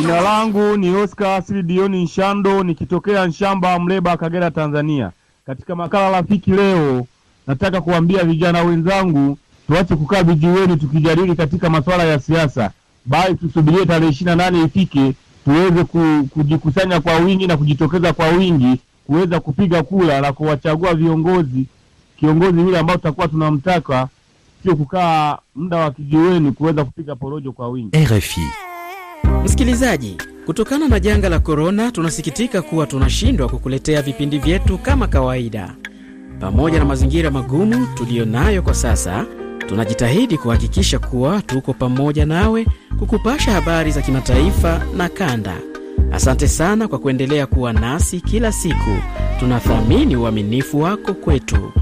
[0.00, 1.62] Jina langu ni Oscar sridioni
[1.92, 5.10] Dioni Nshando nikitokea Nshamba, Mleba, Kagera, Tanzania.
[5.46, 7.06] Katika makala rafiki leo,
[7.46, 9.38] nataka kuambia vijana wenzangu
[9.72, 12.70] tuache kukaa vijiweni tukijadili katika masuala ya siasa,
[13.06, 15.12] bali tusubirie tarehe ishirini na nane ifike
[15.44, 21.64] tuweze ku, kujikusanya kwa wingi na kujitokeza kwa wingi kuweza kupiga kura na kuwachagua viongozi,
[22.16, 24.08] kiongozi yule ambao tutakuwa tunamtaka,
[24.62, 27.96] sio kukaa muda wa kijiweni kuweza kupiga porojo kwa wingi.
[28.04, 28.40] RFI.
[29.44, 30.16] Msikilizaji,
[30.46, 35.74] kutokana na janga la korona, tunasikitika kuwa tunashindwa kukuletea vipindi vyetu kama kawaida.
[36.40, 39.26] Pamoja na mazingira magumu tuliyo nayo kwa sasa
[39.66, 42.66] tunajitahidi kuhakikisha kuwa tuko pamoja nawe
[42.98, 45.56] kukupasha habari za kimataifa na kanda.
[46.12, 48.96] Asante sana kwa kuendelea kuwa nasi kila siku.
[49.40, 51.72] Tunathamini uaminifu wako kwetu.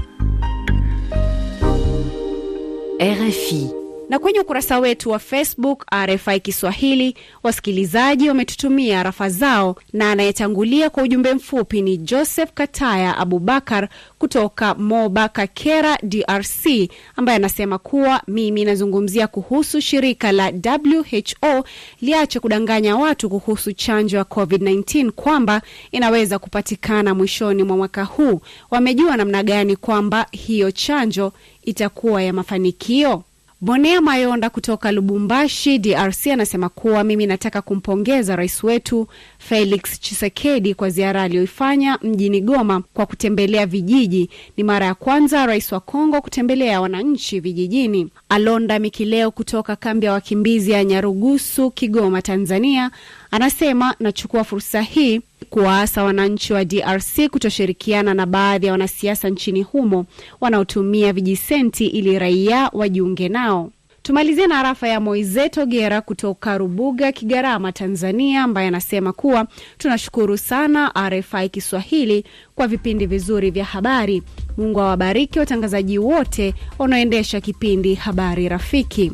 [3.01, 3.69] RFI
[4.11, 11.03] na kwenye ukurasa wetu wa Facebook RFI Kiswahili, wasikilizaji wametutumia rafa zao, na anayetangulia kwa
[11.03, 13.89] ujumbe mfupi ni Joseph Kataya Abubakar
[14.19, 21.65] kutoka Moba Kakera, DRC, ambaye anasema kuwa mimi nazungumzia kuhusu shirika la WHO
[22.01, 28.41] liache kudanganya watu kuhusu chanjo ya COVID-19 kwamba inaweza kupatikana mwishoni mwa mwaka huu.
[28.71, 31.33] Wamejua namna gani kwamba hiyo chanjo
[31.63, 33.23] itakuwa ya mafanikio?
[33.63, 39.07] Bonea Mayonda kutoka Lubumbashi, DRC anasema kuwa mimi nataka kumpongeza rais wetu
[39.37, 44.29] Felix Tshisekedi kwa ziara aliyoifanya mjini Goma kwa kutembelea vijiji.
[44.57, 48.09] Ni mara ya kwanza rais wa Kongo kutembelea wananchi vijijini.
[48.35, 52.91] Alonda Mikileo kutoka kambi ya wakimbizi ya Nyarugusu, Kigoma, Tanzania
[53.31, 60.05] anasema nachukua fursa hii kuwaasa wananchi wa DRC kutoshirikiana na baadhi ya wanasiasa nchini humo
[60.41, 63.71] wanaotumia vijisenti ili raia wajiunge nao.
[64.03, 69.47] Tumalizie na arafa ya Moizeto Gera kutoka Rubuga, Kigarama, Tanzania, ambaye anasema kuwa
[69.77, 72.23] tunashukuru sana RFI Kiswahili
[72.55, 74.23] kwa vipindi vizuri vya habari.
[74.57, 79.11] Mungu awabariki watangazaji wote wanaoendesha kipindi Habari Rafiki.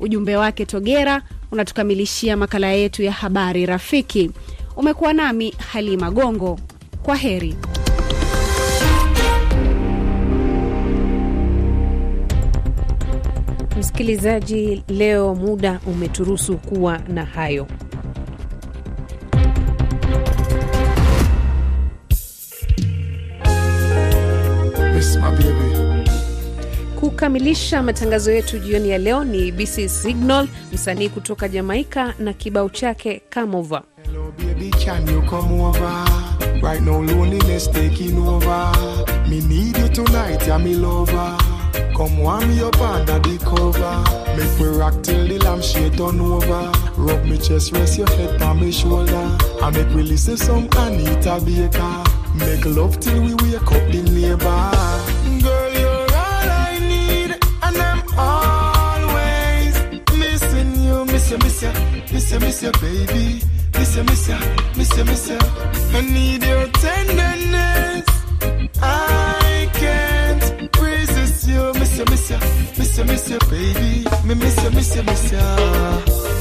[0.00, 1.22] Ujumbe wake Togera
[1.52, 4.30] unatukamilishia makala yetu ya Habari Rafiki.
[4.76, 6.58] Umekuwa nami Halima Gongo.
[7.02, 7.56] Kwa heri.
[13.78, 17.66] Msikilizaji, leo muda umeturuhusu kuwa na hayo.
[27.00, 33.22] Kukamilisha matangazo yetu jioni ya leo ni BC Signal, msanii kutoka Jamaika na kibao chake
[33.34, 33.82] Come Over.
[34.38, 36.04] Baby, can you come over?
[36.62, 38.72] Right now loneliness taking over.
[39.28, 41.36] Me need you tonight, I'm in lover.
[41.98, 44.36] Come warm me up under the cover.
[44.36, 46.70] Make me rock till the lampshade turn over.
[46.96, 49.36] Rub me chest, rest your head on my shoulder.
[49.60, 52.04] And make we listen some Anita Baker.
[52.38, 54.70] Make love till we wake up the neighbor.
[55.42, 57.30] Girl, you're all I need,
[57.66, 59.74] and I'm always
[60.16, 61.04] missing you.
[61.04, 61.72] Miss you, miss you,
[62.12, 63.42] miss you, miss you, baby.
[63.74, 64.38] Miss you, miss you,
[64.76, 65.38] miss you, miss you.
[65.40, 68.06] I need your tenderness.
[68.80, 71.77] I can't resist you.
[71.98, 74.04] Miss you, miss you, miss you, miss you, baby.
[74.24, 75.38] Me miss you, miss you, miss you.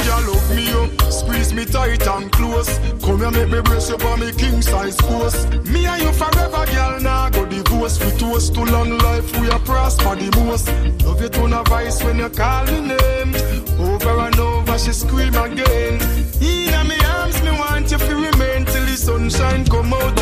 [0.05, 2.77] Girl, look me up, squeeze me tight and close.
[3.01, 5.51] Come here, make me brace you for me king size post.
[5.65, 6.99] Me and you forever, girl.
[7.01, 7.99] Now go divorce.
[7.99, 9.41] We toast to long life.
[9.41, 10.67] We are prosper the most.
[11.03, 13.35] Love you to no voice when you call me name.
[13.79, 15.99] Over and over, she scream again.
[16.39, 20.19] In me arms, me want you to remain till the sunshine come out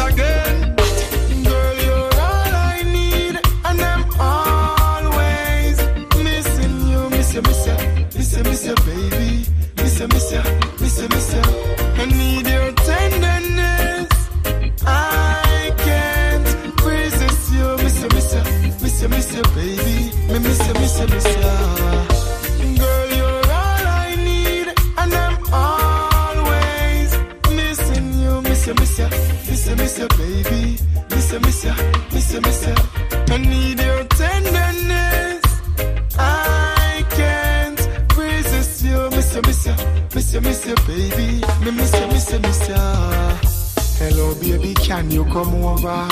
[44.96, 46.08] can you come over?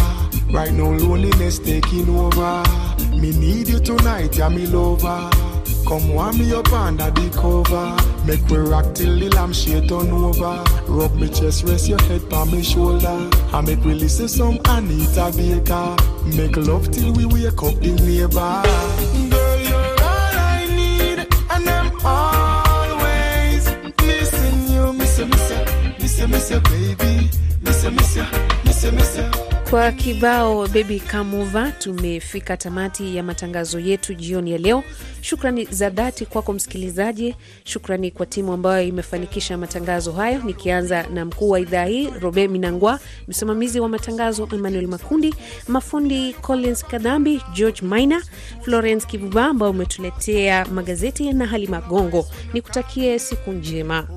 [0.51, 2.63] Right now, loneliness taking over.
[3.11, 5.29] Me need you tonight, yeah, me lover.
[5.87, 7.87] Come warm me up under the cover.
[8.27, 10.63] Make we rock till the lampshade turn over.
[10.87, 13.29] Rub me chest, rest your head on my shoulder.
[13.53, 15.95] I make we listen some Anita Baker.
[16.35, 19.42] Make love till we wake up the neighbor.
[29.73, 34.83] Kwa kibao bebi Come tumefika tamati ya matangazo yetu jioni ya leo.
[35.21, 41.49] Shukrani za dhati kwako msikilizaji, shukrani kwa timu ambayo imefanikisha matangazo hayo, nikianza na mkuu
[41.49, 45.35] wa idhaa hii Robe Minangwa, msimamizi wa matangazo Emmanuel Makundi,
[45.67, 48.21] mafundi Collins Kadhambi, George Maina,
[48.61, 52.25] Florence Kibuba ambao umetuletea magazeti na Halima Gongo.
[52.53, 54.07] Nikutakie siku njema.